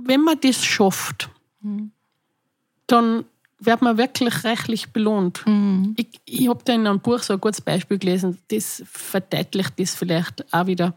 wenn 0.00 0.20
man 0.22 0.38
das 0.40 0.64
schafft, 0.64 1.30
dann 2.86 3.24
wird 3.60 3.82
man 3.82 3.98
wirklich 3.98 4.44
reichlich 4.44 4.92
belohnt. 4.92 5.44
Mhm. 5.46 5.94
Ich, 5.96 6.20
ich 6.24 6.48
habe 6.48 6.60
da 6.64 6.72
in 6.72 6.86
einem 6.86 7.00
Buch 7.00 7.20
so 7.20 7.34
ein 7.34 7.40
gutes 7.40 7.60
Beispiel 7.60 7.98
gelesen, 7.98 8.38
das 8.48 8.82
verdeutlicht 8.86 9.78
das 9.78 9.94
vielleicht 9.94 10.52
auch 10.54 10.66
wieder. 10.66 10.94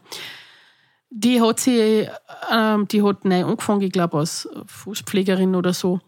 Die 1.10 1.40
hat 1.42 1.60
sie, 1.60 2.08
ähm, 2.50 2.88
die 2.88 3.02
hat 3.02 3.24
neu 3.24 3.44
angefangen, 3.44 3.82
ich 3.82 3.92
glaube, 3.92 4.18
als 4.18 4.48
Fußpflegerin 4.66 5.54
oder 5.54 5.74
so. 5.74 6.00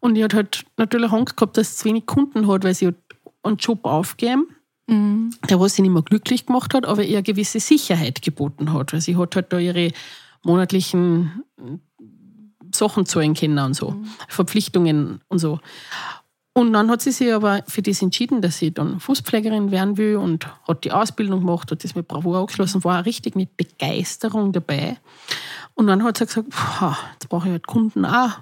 Und 0.00 0.14
die 0.14 0.24
hat 0.24 0.34
halt 0.34 0.64
natürlich 0.76 1.12
Angst 1.12 1.36
gehabt, 1.36 1.56
dass 1.56 1.70
sie 1.76 1.82
zu 1.82 1.84
wenig 1.88 2.06
Kunden 2.06 2.48
hat, 2.48 2.64
weil 2.64 2.74
sie 2.74 2.88
hat 2.88 2.96
einen 3.42 3.56
Job 3.56 3.84
aufgegeben, 3.84 4.48
Mhm. 4.86 5.30
der 5.48 5.60
was 5.60 5.76
sie 5.76 5.82
nicht 5.82 5.92
mehr 5.92 6.02
glücklich 6.02 6.46
gemacht 6.46 6.74
hat, 6.74 6.84
aber 6.84 7.04
ihr 7.04 7.18
eine 7.18 7.22
gewisse 7.22 7.60
Sicherheit 7.60 8.22
geboten 8.22 8.72
hat. 8.72 8.92
Weil 8.92 9.00
sie 9.00 9.16
hat 9.16 9.36
halt 9.36 9.52
da 9.52 9.58
ihre 9.58 9.92
monatlichen 10.42 11.44
Sachen 12.80 13.06
zahlen 13.06 13.34
können 13.34 13.58
und 13.58 13.74
so, 13.74 13.94
Verpflichtungen 14.28 15.20
und 15.28 15.38
so. 15.38 15.60
Und 16.52 16.72
dann 16.72 16.90
hat 16.90 17.00
sie 17.00 17.12
sich 17.12 17.32
aber 17.32 17.62
für 17.68 17.80
das 17.80 18.02
entschieden, 18.02 18.42
dass 18.42 18.58
sie 18.58 18.72
dann 18.74 18.98
Fußpflegerin 18.98 19.70
werden 19.70 19.96
will 19.96 20.16
und 20.16 20.48
hat 20.66 20.82
die 20.82 20.90
Ausbildung 20.90 21.40
gemacht, 21.40 21.70
hat 21.70 21.84
das 21.84 21.94
mit 21.94 22.08
Bravour 22.08 22.38
abgeschlossen, 22.38 22.82
war 22.82 23.06
richtig 23.06 23.36
mit 23.36 23.56
Begeisterung 23.56 24.50
dabei. 24.52 24.96
Und 25.74 25.86
dann 25.86 26.02
hat 26.02 26.18
sie 26.18 26.26
gesagt, 26.26 26.48
"Puh, 26.50 26.92
jetzt 27.12 27.28
brauche 27.28 27.46
ich 27.46 27.52
halt 27.52 27.66
Kunden 27.68 28.04
auch. 28.04 28.32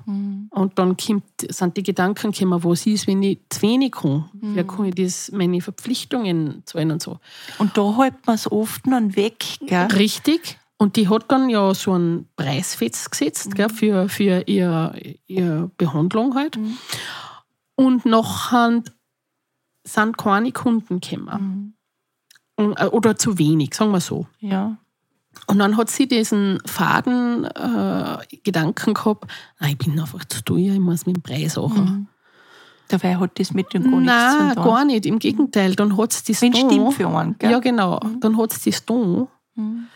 Und 0.50 0.78
dann 0.78 0.96
kommt, 0.96 1.24
sind 1.50 1.76
die 1.76 1.82
Gedanken 1.82 2.32
gekommen, 2.32 2.64
was 2.64 2.86
ist, 2.86 3.06
wenn 3.06 3.22
ich 3.22 3.40
zu 3.50 3.60
wenig 3.62 3.92
kann? 3.92 4.24
Wie 4.56 4.64
kann 4.64 4.86
ich 4.86 4.94
das, 4.94 5.30
meine 5.32 5.60
Verpflichtungen 5.60 6.62
zahlen 6.64 6.90
und 6.92 7.02
so. 7.02 7.20
Und 7.58 7.76
da 7.76 7.94
hält 7.98 8.26
man 8.26 8.36
es 8.36 8.50
oft 8.50 8.86
noch 8.86 9.02
weg. 9.16 9.44
Gell? 9.60 9.86
Richtig. 9.94 10.58
Und 10.80 10.94
die 10.94 11.08
hat 11.08 11.24
dann 11.30 11.48
ja 11.50 11.74
so 11.74 11.92
einen 11.92 12.28
Preis 12.36 12.76
festgesetzt 12.76 13.54
gell, 13.56 13.68
für, 13.68 14.08
für 14.08 14.46
ihre, 14.46 14.98
ihre 15.26 15.70
Behandlung 15.76 16.34
halt. 16.36 16.56
Und 17.74 18.06
nachher 18.06 18.82
sind 19.84 20.16
keine 20.18 20.52
Kunden 20.52 21.00
gekommen. 21.00 21.74
äh, 22.56 22.86
oder 22.86 23.16
zu 23.16 23.38
wenig, 23.38 23.74
sagen 23.74 23.90
wir 23.90 24.00
so. 24.00 24.26
Ja. 24.38 24.76
Und 25.46 25.58
dann 25.58 25.76
hat 25.76 25.90
sie 25.90 26.06
diesen 26.06 26.60
faden 26.66 27.44
äh, 27.44 28.18
Gedanken 28.44 28.94
gehabt, 28.94 29.30
nein, 29.60 29.72
ich 29.72 29.78
bin 29.78 29.98
einfach 29.98 30.24
zu 30.26 30.42
teuer, 30.44 30.74
ich 30.74 30.80
muss 30.80 31.06
mit 31.06 31.16
dem 31.16 31.22
Preis 31.22 31.56
machen. 31.56 31.84
Mhm. 31.84 32.06
Dabei 32.88 33.16
hat 33.18 33.38
das 33.38 33.52
mit 33.52 33.72
dem 33.74 33.82
gar 33.84 34.00
nichts 34.00 34.06
Nein, 34.14 34.48
zu 34.50 34.54
tun. 34.54 34.64
gar 34.64 34.84
nicht. 34.84 35.06
Im 35.06 35.18
Gegenteil, 35.18 35.74
dann 35.74 35.96
hat 35.98 36.12
es 36.12 36.24
das 36.24 36.40
Wenn 36.40 36.52
da. 36.52 36.58
stimmt 36.58 36.94
für 36.94 37.08
einen, 37.08 37.36
gell? 37.38 37.50
Ja, 37.50 37.58
genau. 37.58 38.00
Dann 38.20 38.36
hat 38.38 38.52
es 38.52 38.62
das 38.62 38.84
da. 38.84 38.94
Mhm. 38.94 39.86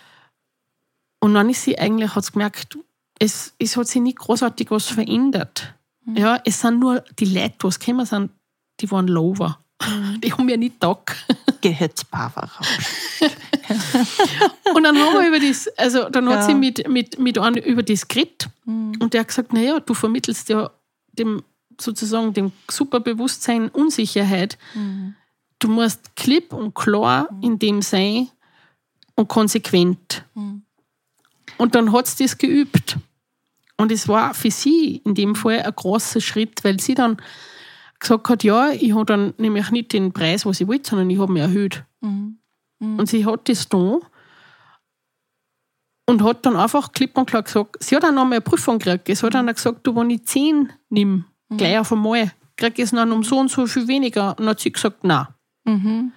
Und 1.23 1.35
dann 1.35 1.49
ist 1.49 1.63
sie 1.63 1.79
eigentlich, 1.79 2.17
hat 2.17 2.25
sie 2.25 2.33
gemerkt, 2.33 2.77
es, 3.21 3.55
es 3.61 3.77
hat 3.77 3.87
sich 3.87 4.03
nicht 4.03 4.19
großartig 4.19 4.73
was 4.73 4.89
verändert. 4.89 5.73
Mhm. 6.05 6.17
Ja, 6.17 6.41
es 6.45 6.61
sind 6.61 6.81
nur 6.81 7.05
die 7.21 7.27
Leute, 7.27 7.55
die 7.63 7.69
gekommen 7.79 8.05
sind, 8.07 8.33
die 8.81 8.91
waren 8.91 9.07
lower. 9.07 9.61
Mhm. 9.81 10.21
Die 10.21 10.33
haben 10.33 10.49
ja 10.49 10.57
nicht 10.57 10.81
taugt. 10.81 11.15
Gehört 11.61 12.09
Barbara. 12.11 12.51
Und 14.75 14.83
dann 14.85 14.97
haben 14.97 15.15
wir 15.21 15.29
über 15.29 15.39
das, 15.41 15.69
also 15.77 16.09
dann 16.09 16.29
hat 16.29 16.41
Ja. 16.41 16.43
sie 16.43 16.55
mit, 16.55 16.89
mit, 16.89 17.19
mit 17.19 17.39
einem 17.39 17.63
über 17.63 17.83
das 17.83 18.07
geredet 18.09 18.49
Mhm. 18.65 18.93
und 19.01 19.13
der 19.13 19.21
hat 19.23 19.29
gesagt, 19.29 19.53
naja, 19.53 19.81
du 19.81 19.93
vermittelst 19.93 20.49
ja 20.49 20.71
dem 21.19 21.43
sozusagen 21.81 22.33
dem 22.33 22.53
Superbewusstsein 22.71 23.69
Unsicherheit. 23.71 24.57
Mhm. 24.75 25.15
Du 25.59 25.67
musst 25.69 26.15
klipp 26.15 26.53
und 26.53 26.73
klar 26.75 27.29
in 27.41 27.59
dem 27.59 27.83
sein 27.83 28.29
und 29.17 29.27
konsequent. 29.29 30.25
Mhm. 31.59 31.63
Und 31.63 31.75
dann 31.75 31.93
hat 31.93 32.07
sie 32.07 32.25
das 32.25 32.39
geübt. 32.39 32.99
Und 33.77 33.91
es 33.91 34.09
war 34.09 34.35
für 34.35 34.51
sie 34.51 35.03
in 35.05 35.15
dem 35.15 35.35
Fall 35.35 35.63
ein 35.63 35.73
großer 35.75 36.21
Schritt, 36.21 36.63
weil 36.65 36.79
sie 36.81 36.95
dann 36.95 37.17
gesagt 37.99 38.29
hat, 38.29 38.45
ja, 38.45 38.71
ich 38.71 38.95
habe 38.95 39.07
dann 39.07 39.35
nämlich 39.39 39.71
nicht 39.71 39.93
den 39.93 40.13
Preis, 40.13 40.45
was 40.45 40.61
ich 40.61 40.69
wollte, 40.69 40.91
sondern 40.91 41.11
ich 41.11 41.19
habe 41.19 41.33
mich 41.33 41.43
erhöht. 41.43 41.85
Mhm. 42.01 42.39
Und 42.81 43.09
sie 43.09 43.25
hat 43.25 43.49
das 43.49 43.69
da 43.69 43.99
und 46.07 46.23
hat 46.23 46.45
dann 46.45 46.57
einfach 46.57 46.93
klipp 46.93 47.17
und 47.17 47.27
klar 47.27 47.43
gesagt, 47.43 47.77
sie 47.81 47.97
hat 47.97 48.03
dann 48.03 48.17
noch 48.17 48.25
mal 48.25 48.37
eine 48.37 48.41
Prüfung 48.41 48.79
gekriegt. 48.79 49.07
Sie 49.07 49.25
hat 49.25 49.35
dann 49.35 49.47
gesagt, 49.47 49.87
du, 49.87 49.95
wenn 49.95 50.11
ich 50.11 50.25
10 50.27 50.73
nimm, 50.91 51.25
gleich 51.49 51.79
auf 51.79 51.93
einmal, 51.93 52.33
krieg 52.57 52.79
ich 52.79 52.85
es 52.85 52.91
dann 52.91 53.13
um 53.13 53.23
so 53.23 53.39
und 53.39 53.51
so 53.51 53.67
viel 53.67 53.87
weniger. 53.89 54.31
Und 54.31 54.41
dann 54.41 54.49
hat 54.49 54.61
sie 54.61 54.73
gesagt, 54.73 55.05
nein. 55.05 55.29
Mhm. 55.65 56.13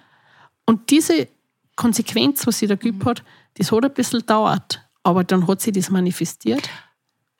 Und 0.66 0.90
diese 0.90 1.28
Konsequenz, 1.76 2.46
was 2.46 2.58
sie 2.58 2.66
da 2.66 2.74
gegeben 2.74 3.04
hat, 3.04 3.22
das 3.54 3.70
hat 3.70 3.84
ein 3.84 3.94
bisschen 3.94 4.20
gedauert. 4.20 4.85
Aber 5.06 5.22
dann 5.22 5.46
hat 5.46 5.60
sie 5.60 5.70
das 5.70 5.88
manifestiert 5.88 6.68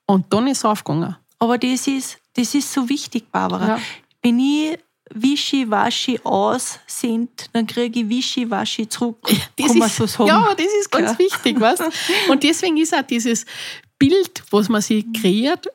und 0.07 0.33
dann 0.33 0.47
ist 0.47 0.59
es 0.59 0.65
aufgegangen. 0.65 1.17
Aber 1.41 1.59
das 1.59 1.89
ist, 1.89 2.19
das 2.35 2.55
ist 2.55 2.73
so 2.73 2.89
wichtig, 2.89 3.31
Barbara. 3.33 3.67
Ja. 3.67 3.81
Wenn 4.23 4.39
ich 4.39 4.79
Wischi-Waschi 5.13 6.21
aus 6.23 6.79
sind, 6.87 7.51
dann 7.53 7.67
kriege 7.67 8.01
ich 8.01 8.09
Wischi-Waschi 8.09 8.89
zurück. 8.89 9.19
Das 9.57 9.75
ist, 9.75 9.97
so 9.97 10.07
sagen. 10.07 10.29
Ja, 10.29 10.55
das 10.55 10.67
ist 10.81 10.91
ganz 10.93 11.13
Ja. 11.13 11.19
wichtig, 11.19 11.59
weißt 11.61 11.83
Und 12.31 12.43
deswegen 12.45 12.77
ist 12.77 12.95
auch 12.95 13.03
dieses 13.03 13.45
Bild, 13.99 14.45
was 14.51 14.69
man 14.69 14.81
sich 14.81 15.05
kreiert, 15.13 15.67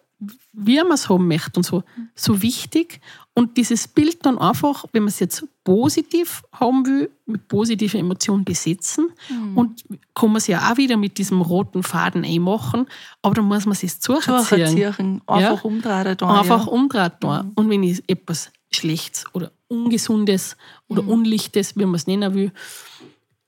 wie 0.53 0.77
man 0.77 0.93
es 0.93 1.09
haben 1.09 1.27
möchte 1.27 1.51
und 1.57 1.63
so, 1.63 1.83
so 2.15 2.41
wichtig. 2.41 3.01
Und 3.33 3.55
dieses 3.55 3.87
Bild 3.87 4.25
dann 4.25 4.37
einfach, 4.37 4.83
wenn 4.91 5.03
man 5.03 5.07
es 5.07 5.19
jetzt 5.19 5.45
positiv 5.63 6.43
haben 6.51 6.85
will, 6.85 7.09
mit 7.25 7.47
positiven 7.47 7.99
Emotionen 8.01 8.43
besetzen 8.43 9.07
Mhm. 9.29 9.57
und 9.57 9.83
kann 10.13 10.29
man 10.29 10.37
es 10.37 10.47
ja 10.47 10.69
auch 10.71 10.77
wieder 10.77 10.97
mit 10.97 11.17
diesem 11.17 11.39
roten 11.41 11.81
Faden 11.81 12.25
einmachen, 12.25 12.87
aber 13.21 13.35
dann 13.35 13.45
muss 13.45 13.65
man 13.65 13.77
es 13.81 13.99
durchziehen. 13.99 14.35
Durchziehen. 14.49 15.21
Einfach 15.27 15.63
umdrehen. 15.63 16.17
Da, 16.17 16.39
Einfach 16.39 16.65
ja. 16.65 16.71
umdrehen. 16.71 17.11
da. 17.21 17.45
Und 17.55 17.69
wenn 17.69 17.83
ich 17.83 18.03
etwas 18.07 18.51
Schlechtes 18.73 19.25
oder 19.33 19.51
Ungesundes 19.69 20.57
oder 20.89 21.07
Unlichtes, 21.07 21.77
wie 21.77 21.85
man 21.85 21.95
es 21.95 22.07
nennen 22.07 22.33
will, 22.33 22.51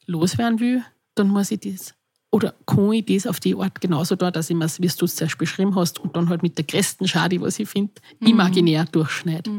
loswerden 0.06 0.60
will, 0.60 0.84
dann 1.15 1.28
muss 1.30 1.52
ich 1.52 1.60
das 1.60 1.93
oder 2.34 2.54
kann 2.65 2.91
ich 2.93 3.06
das 3.06 3.28
auf 3.28 3.39
die 3.39 3.56
Art 3.56 3.80
genauso 3.80 4.15
da, 4.15 4.32
dass 4.32 4.50
ich 4.50 4.56
mir, 4.56 4.67
wie 4.80 4.88
du 4.88 5.06
es 5.06 5.15
zuerst 5.15 5.38
beschrieben 5.38 5.76
hast, 5.76 6.00
und 6.00 6.15
dann 6.15 6.30
halt 6.30 6.41
mit 6.41 6.58
der 6.58 6.65
größten 6.65 7.08
Schade, 7.08 7.39
was 7.41 7.60
ich 7.60 7.69
finde, 7.69 7.93
imaginär 8.22 8.86
durchschneide. 8.86 9.52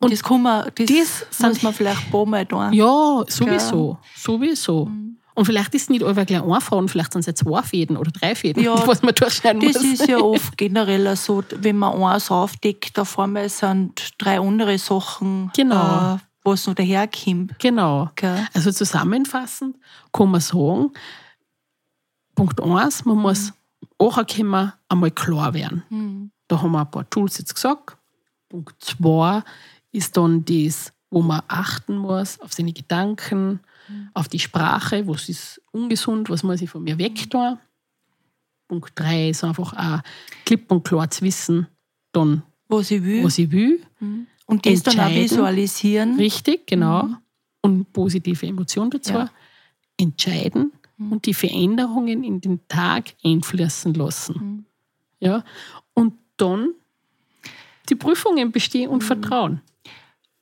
Und 0.00 0.12
das, 0.12 0.22
kann 0.22 0.42
man, 0.42 0.70
das, 0.74 0.86
das 0.86 1.26
sind- 1.30 1.48
muss 1.50 1.62
man 1.62 1.72
vielleicht 1.74 2.06
ein 2.06 2.10
paar 2.10 2.26
Mal 2.26 2.46
tun. 2.46 2.72
Ja, 2.72 3.24
sowieso. 3.28 3.98
Sowieso. 4.16 4.86
Mhm. 4.86 5.18
Und 5.34 5.44
vielleicht 5.46 5.74
ist 5.74 5.82
es 5.82 5.90
nicht 5.90 6.02
allweil 6.04 6.24
gleich 6.26 6.42
ein 6.42 6.60
Faden, 6.60 6.88
vielleicht 6.88 7.12
sind 7.12 7.20
es 7.20 7.26
jetzt 7.26 7.40
zwei 7.40 7.60
Fäden 7.62 7.96
oder 7.96 8.10
drei 8.10 8.34
Fäden, 8.34 8.62
Ja, 8.62 8.74
was 8.86 9.02
man 9.02 9.14
durchschneiden 9.14 9.60
Das 9.60 9.82
muss. 9.82 9.92
ist 10.00 10.08
ja 10.08 10.18
oft 10.20 10.56
generell 10.56 11.14
so, 11.16 11.42
wenn 11.56 11.76
man 11.76 12.00
eins 12.02 12.30
aufdeckt, 12.30 12.98
auf 12.98 13.18
einmal 13.18 13.48
sind 13.48 14.12
drei 14.18 14.38
andere 14.40 14.78
Sachen, 14.78 15.50
Genau. 15.56 16.14
äh, 16.14 16.18
was 16.44 16.66
noch 16.66 16.74
daherkommt. 16.74 17.58
Genau. 17.58 18.10
Gell? 18.16 18.46
Also 18.54 18.70
zusammenfassend 18.70 19.76
kann 20.12 20.30
man 20.30 20.40
sagen, 20.40 20.92
Punkt 22.34 22.60
eins, 22.62 23.04
man 23.04 23.18
muss 23.18 23.52
ankommen, 23.98 24.72
einmal 24.88 25.10
klar 25.10 25.54
werden. 25.54 26.30
Da 26.48 26.60
haben 26.60 26.72
wir 26.72 26.80
ein 26.80 26.90
paar 26.90 27.08
Tools 27.08 27.38
jetzt 27.38 27.54
gesagt. 27.54 27.96
Punkt 28.48 28.74
zwei 28.82 29.42
ist 29.92 30.16
dann 30.16 30.44
das, 30.44 30.92
wo 31.10 31.22
man 31.22 31.42
achten 31.48 31.96
muss, 31.96 32.40
auf 32.40 32.52
seine 32.52 32.72
Gedanken, 32.72 33.60
auf 34.14 34.28
die 34.28 34.38
Sprache, 34.38 35.06
was 35.06 35.28
ist 35.28 35.60
ungesund, 35.70 36.30
was 36.30 36.42
muss 36.42 36.60
ich 36.60 36.70
von 36.70 36.82
mir 36.82 36.98
wegtun. 36.98 37.58
Punkt 38.68 38.92
drei 38.94 39.30
ist 39.30 39.44
einfach 39.44 39.72
auch 39.74 40.00
klipp 40.44 40.70
und 40.70 40.84
klar 40.84 41.10
zu 41.10 41.22
wissen, 41.22 41.66
dann, 42.12 42.42
Was 42.68 42.90
ich 42.90 43.02
will. 43.02 43.24
was 43.24 43.38
ich 43.38 43.50
will. 43.50 43.82
und 44.46 44.66
das 44.66 44.82
dann 44.82 45.00
auch 45.00 45.10
visualisieren. 45.10 46.16
Richtig, 46.16 46.66
genau. 46.66 47.08
Und 47.60 47.92
positive 47.92 48.46
Emotionen 48.46 48.90
dazu. 48.90 49.12
Ja. 49.14 49.30
Entscheiden 49.98 50.72
und 50.98 51.26
die 51.26 51.34
Veränderungen 51.34 52.22
in 52.24 52.40
den 52.40 52.60
Tag 52.68 53.14
einfließen 53.24 53.94
lassen. 53.94 54.66
Ja. 55.20 55.44
Und 55.94 56.14
dann 56.36 56.70
die 57.88 57.94
Prüfungen 57.94 58.52
bestehen 58.52 58.88
und 58.90 59.02
vertrauen. 59.02 59.60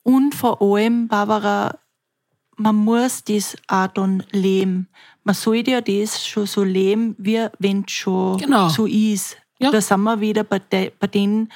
Und 0.02 0.34
vor 0.34 0.60
allem, 0.60 1.08
Barbara, 1.08 1.78
man 2.56 2.76
muss 2.76 3.24
das 3.24 3.56
auch 3.68 3.86
dann 3.88 4.22
leben. 4.32 4.88
Man 5.24 5.34
sollte 5.34 5.72
ja 5.72 5.80
das 5.80 6.24
schon 6.26 6.46
so 6.46 6.64
leben, 6.64 7.14
wie 7.18 7.46
wenn 7.58 7.84
es 7.86 7.92
schon 7.92 8.38
Genau. 8.38 8.68
so 8.68 8.86
ist. 8.86 9.36
Ja. 9.58 9.70
Da 9.70 9.80
sind 9.80 10.02
wir 10.02 10.20
wieder 10.20 10.44
bei, 10.44 10.58
de, 10.58 10.92
bei 10.98 11.06
denen 11.06 11.48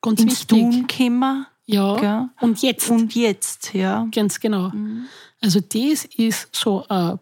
Ganz 0.00 0.20
ins 0.20 0.32
wichtig. 0.40 0.58
Tun 0.58 0.86
gekommen. 0.86 1.46
Ja. 1.64 1.96
Gell? 1.96 2.28
Und 2.40 2.60
jetzt. 2.62 2.90
Und 2.90 3.14
jetzt, 3.14 3.72
ja. 3.72 4.06
Ganz 4.14 4.38
genau. 4.40 4.70
Also 5.40 5.60
das 5.60 6.04
ist 6.16 6.54
so 6.54 6.84
ein 6.88 7.18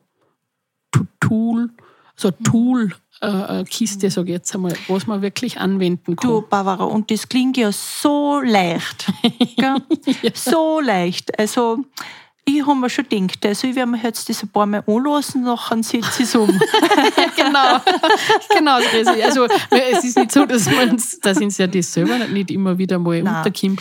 Tool, 1.21 1.71
so 2.17 2.29
ein 2.29 2.45
Tool, 2.45 2.93
äh, 3.21 3.65
Kiste, 3.65 4.11
sage 4.11 4.29
ich 4.29 4.35
jetzt 4.35 4.55
einmal, 4.55 4.75
was 4.89 5.07
man 5.07 5.23
wirklich 5.23 5.59
anwenden 5.61 6.17
kann. 6.17 6.31
Du, 6.31 6.43
Barbara, 6.43 6.85
und 6.85 7.11
das 7.11 7.29
klingt 7.29 7.57
ja 7.57 7.71
so 7.73 8.41
leicht. 8.41 9.07
Gell? 9.57 9.77
So 10.35 10.81
leicht. 10.81 11.39
Also, 11.39 11.85
ich 12.45 12.67
habe 12.67 12.75
mir 12.75 12.91
schon 12.91 13.09
gedacht, 13.09 13.45
also 13.47 13.67
ich 13.69 13.75
werde 13.77 13.91
mir 13.91 14.03
jetzt 14.03 14.29
das 14.29 14.43
ein 14.43 14.49
paar 14.49 14.67
Mal 14.67 14.83
anlassen, 14.87 15.43
nachher 15.43 15.83
setze 15.83 16.23
ich 16.23 16.29
es 16.29 16.35
um. 16.35 16.49
genau. 17.37 17.81
genau. 18.57 18.75
Also 18.77 19.47
es 19.71 20.05
ist 20.05 20.17
nicht 20.17 20.33
so, 20.33 20.47
dass 20.47 20.67
man 20.71 21.01
dass 21.23 21.39
uns 21.39 21.59
ja 21.59 21.67
das 21.67 21.93
selber 21.93 22.19
nicht 22.27 22.51
immer 22.51 22.77
wieder 22.79 22.99
mal 22.99 23.23
Nein. 23.23 23.37
unterkommt. 23.37 23.81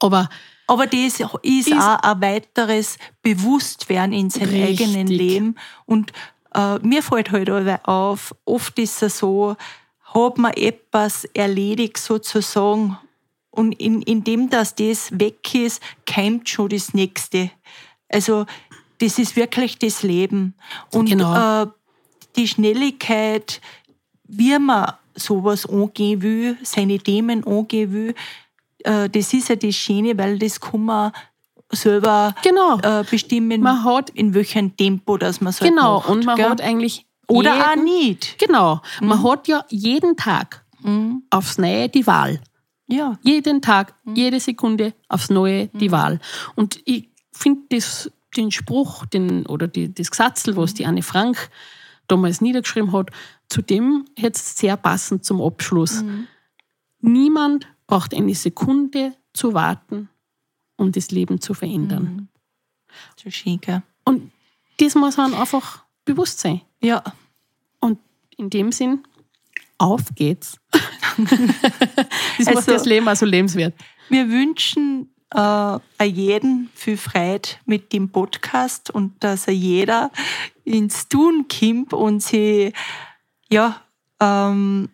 Aber 0.00 0.28
Aber 0.66 0.86
das 0.86 1.00
ist, 1.20 1.20
Ist- 1.42 1.72
auch 1.72 1.98
ein 2.02 2.20
weiteres 2.20 2.98
Bewusstwerden 3.22 4.12
in 4.12 4.28
seinem 4.30 4.62
eigenen 4.64 5.06
Leben. 5.06 5.56
Und 5.86 6.12
äh, 6.54 6.78
mir 6.80 7.02
fällt 7.02 7.30
halt 7.30 7.50
allweil 7.50 7.80
auf, 7.84 8.34
oft 8.44 8.78
ist 8.78 9.02
es 9.02 9.18
so, 9.18 9.56
hat 10.14 10.38
man 10.38 10.52
etwas 10.52 11.24
erledigt 11.34 11.98
sozusagen 11.98 12.98
und 13.50 13.72
in, 13.72 14.02
indem 14.02 14.50
dass 14.50 14.74
das 14.74 15.18
weg 15.18 15.54
ist, 15.54 15.82
keimt 16.06 16.48
schon 16.48 16.68
das 16.68 16.94
Nächste. 16.94 17.50
Also 18.08 18.46
das 18.98 19.18
ist 19.18 19.36
wirklich 19.36 19.78
das 19.78 20.02
Leben. 20.02 20.54
Und 20.92 21.10
Genau. 21.10 21.62
äh, 21.62 21.66
die 22.36 22.48
Schnelligkeit, 22.48 23.60
wie 24.24 24.58
man 24.58 24.92
sowas 25.14 25.66
angehen 25.66 26.22
will, 26.22 26.56
seine 26.62 26.98
Themen 26.98 27.44
angehen 27.46 27.92
will, 27.92 28.14
äh, 28.84 29.08
das 29.08 29.32
ist 29.32 29.48
ja 29.48 29.56
das 29.56 29.74
Schöne, 29.74 30.16
weil 30.18 30.38
das 30.38 30.60
kann 30.60 30.84
man 30.84 31.12
selber 31.74 32.34
Genau. 32.42 32.78
äh, 32.80 33.04
bestimmen, 33.08 33.60
Man 33.60 33.84
hat- 33.84 34.10
in 34.10 34.34
welchem 34.34 34.76
Tempo 34.76 35.16
das 35.16 35.40
man 35.40 35.52
so 35.52 35.64
genau, 35.64 35.98
macht. 35.98 36.08
und 36.08 36.24
man 36.24 36.36
gell? 36.36 36.48
hat 36.50 36.60
eigentlich 36.60 37.06
Oder 37.28 37.54
jeden, 37.54 37.64
auch 37.80 37.84
nicht. 37.84 38.38
Genau, 38.38 38.80
man 39.00 39.22
hat 39.22 39.48
ja 39.48 39.64
jeden 39.68 40.16
Tag 40.16 40.64
aufs 41.30 41.56
Neue 41.58 41.88
die 41.88 42.06
Wahl. 42.06 42.40
Ja. 42.86 43.18
Jeden 43.22 43.62
Tag, 43.62 43.94
jede 44.14 44.38
Sekunde 44.40 44.92
aufs 45.08 45.30
Neue 45.30 45.68
die 45.68 45.90
Wahl. 45.90 46.20
Und 46.54 46.78
ich 46.84 47.08
finde 47.32 47.62
den 48.36 48.50
Spruch 48.50 49.06
den, 49.06 49.46
oder 49.46 49.66
die, 49.68 49.92
das 49.94 50.10
Gesatzl, 50.10 50.54
was 50.56 50.74
die 50.74 50.84
Anne 50.84 51.02
Frank 51.02 51.48
damals 52.08 52.42
niedergeschrieben 52.42 52.92
hat, 52.92 53.08
zu 53.48 53.62
dem 53.62 54.04
jetzt 54.18 54.58
sehr 54.58 54.76
passend 54.76 55.24
zum 55.24 55.40
Abschluss. 55.40 56.04
Niemand 57.00 57.66
braucht 57.86 58.14
eine 58.14 58.34
Sekunde 58.34 59.12
zu 59.32 59.54
warten, 59.54 60.08
um 60.76 60.92
das 60.92 61.10
Leben 61.10 61.40
zu 61.40 61.54
verändern. 61.54 62.28
So 63.22 63.30
schön, 63.30 63.60
gell? 63.60 63.82
Und 64.04 64.30
das 64.78 64.94
muss 64.94 65.16
man 65.16 65.34
einfach 65.34 65.84
bewusst 66.04 66.40
sein. 66.40 66.60
Ja. 66.82 67.02
Und 67.80 67.98
in 68.36 68.50
dem 68.50 68.72
Sinn, 68.72 69.04
auf 69.78 70.02
geht's. 70.14 70.58
das 70.70 72.46
macht 72.46 72.56
Also- 72.56 72.72
das 72.72 72.84
Leben 72.84 73.08
also 73.08 73.26
lebenswert. 73.26 73.74
Wir 74.08 74.28
wünschen 74.28 75.08
äh, 75.32 75.38
a 75.38 76.04
jeden 76.04 76.68
viel 76.74 76.96
Freude 76.96 77.48
mit 77.64 77.92
dem 77.92 78.10
Podcast 78.10 78.90
und 78.90 79.22
dass 79.22 79.46
er 79.48 79.54
jeder 79.54 80.10
ins 80.64 81.08
Tun 81.08 81.46
kommt 81.48 81.92
und 81.92 82.22
sie 82.22 82.72
ja, 83.50 83.80
ähm, 84.20 84.90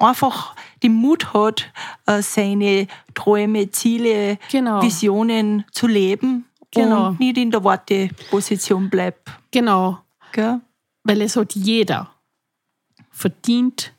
einfach 0.00 0.54
den 0.82 0.94
Mut 0.94 1.32
hat, 1.34 1.70
äh, 2.06 2.22
seine 2.22 2.86
Träume, 3.14 3.70
Ziele, 3.70 4.38
Genau. 4.50 4.82
Visionen 4.82 5.64
zu 5.72 5.86
leben 5.86 6.46
Genau. 6.70 7.08
und 7.08 7.20
nicht 7.20 7.36
in 7.38 7.50
der 7.50 7.62
Warteposition 7.64 8.88
bleibt. 8.90 9.28
Genau. 9.50 9.98
Gell? 10.32 10.60
Weil 11.04 11.22
es 11.22 11.36
hat 11.36 11.54
jeder 11.54 12.10
verdient, 13.10 13.92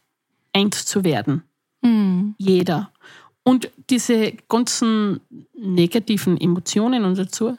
eins 0.53 0.85
zu 0.85 1.03
werden. 1.03 1.43
Mhm. 1.81 2.35
Jeder. 2.37 2.91
Und 3.43 3.69
diese 3.89 4.33
ganzen 4.47 5.19
negativen 5.53 6.39
Emotionen 6.39 7.05
und 7.05 7.17
dazu, 7.17 7.57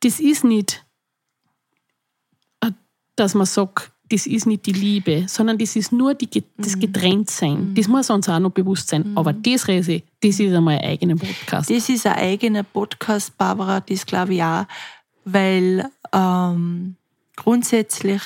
das 0.00 0.20
ist 0.20 0.44
nicht, 0.44 0.84
äh, 2.60 2.72
dass 3.16 3.34
man 3.34 3.46
sagt, 3.46 3.92
das 4.10 4.26
ist 4.26 4.46
nicht 4.46 4.66
die 4.66 4.72
Liebe, 4.72 5.24
sondern 5.26 5.58
das 5.58 5.76
ist 5.76 5.92
nur 5.92 6.14
die, 6.14 6.44
das 6.56 6.78
Getrenntsein. 6.78 7.74
Das 7.74 7.88
muss 7.88 8.10
uns 8.10 8.28
auch 8.28 8.38
noch 8.38 8.50
bewusst 8.50 8.88
sein. 8.88 9.12
Aber 9.14 9.32
das 9.32 9.66
Rese, 9.66 10.02
das 10.20 10.38
ist 10.38 10.52
einmal 10.52 10.78
ein 10.78 10.84
eigener 10.84 11.16
Podcast. 11.16 11.70
Das 11.70 11.88
ist 11.88 12.06
ein 12.06 12.14
eigener 12.14 12.62
Podcast, 12.62 13.36
Barbara, 13.38 13.80
das 13.80 14.04
glaube 14.04 14.34
ich 14.34 14.42
auch, 14.42 14.66
weil 15.24 15.88
ähm, 16.12 16.96
grundsätzlich 17.36 18.22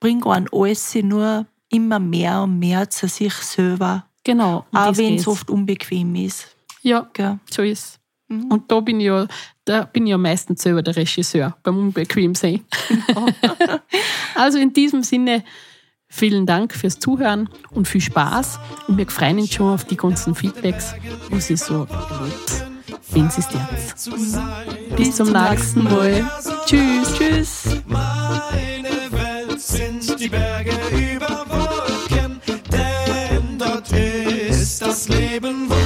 bringt 0.00 0.26
einen 0.26 0.48
alles 0.52 0.94
nur 0.96 1.46
immer 1.70 1.98
mehr 1.98 2.42
und 2.42 2.58
mehr 2.58 2.90
zu 2.90 3.08
sich 3.08 3.34
selber, 3.34 4.06
genau. 4.24 4.66
auch 4.72 4.96
wenn 4.96 5.16
es 5.16 5.26
oft 5.26 5.50
unbequem 5.50 6.14
ist. 6.16 6.48
Ja, 6.82 7.08
Gell? 7.12 7.38
so 7.50 7.62
ist 7.62 7.98
Und 8.28 8.64
da 8.68 8.80
bin 8.80 8.98
ich 9.00 9.06
ja, 9.06 9.26
da 9.64 9.84
bin 9.84 10.06
ich 10.06 10.10
ja 10.10 10.18
meistens 10.18 10.62
selber 10.62 10.82
der 10.82 10.96
Regisseur 10.96 11.56
beim 11.62 11.78
Unbequemsein. 11.78 12.64
also 14.34 14.58
in 14.58 14.72
diesem 14.72 15.04
Sinne, 15.04 15.44
vielen 16.08 16.44
Dank 16.44 16.74
fürs 16.74 16.98
Zuhören 16.98 17.48
und 17.70 17.86
viel 17.86 18.00
Spaß. 18.00 18.58
Und 18.88 18.98
wir 18.98 19.08
freuen 19.08 19.38
uns 19.38 19.54
schon 19.54 19.72
auf 19.72 19.84
die 19.84 19.96
ganzen 19.96 20.34
Feedbacks, 20.34 20.94
was 21.30 21.50
ihr 21.50 21.56
so 21.56 21.86
erlebt. 21.86 22.66
Wenn 23.10 23.26
es 23.26 23.36
jetzt. 23.36 24.10
Bis 24.96 25.16
zum 25.16 25.32
nächsten 25.32 25.84
Mal. 25.84 26.28
Tschüss. 26.66 27.14
Tschüss. 27.14 27.82
Meine 27.86 28.88
Welt 29.12 29.60
sind 29.60 30.18
die 30.18 30.28
Berge 30.28 30.72
über 30.92 31.44
Wolken, 31.48 32.40
denn 32.72 33.58
dort 33.58 33.92
ist 33.92 34.82
das 34.82 35.08
Leben. 35.08 35.68
Sehr 35.68 35.85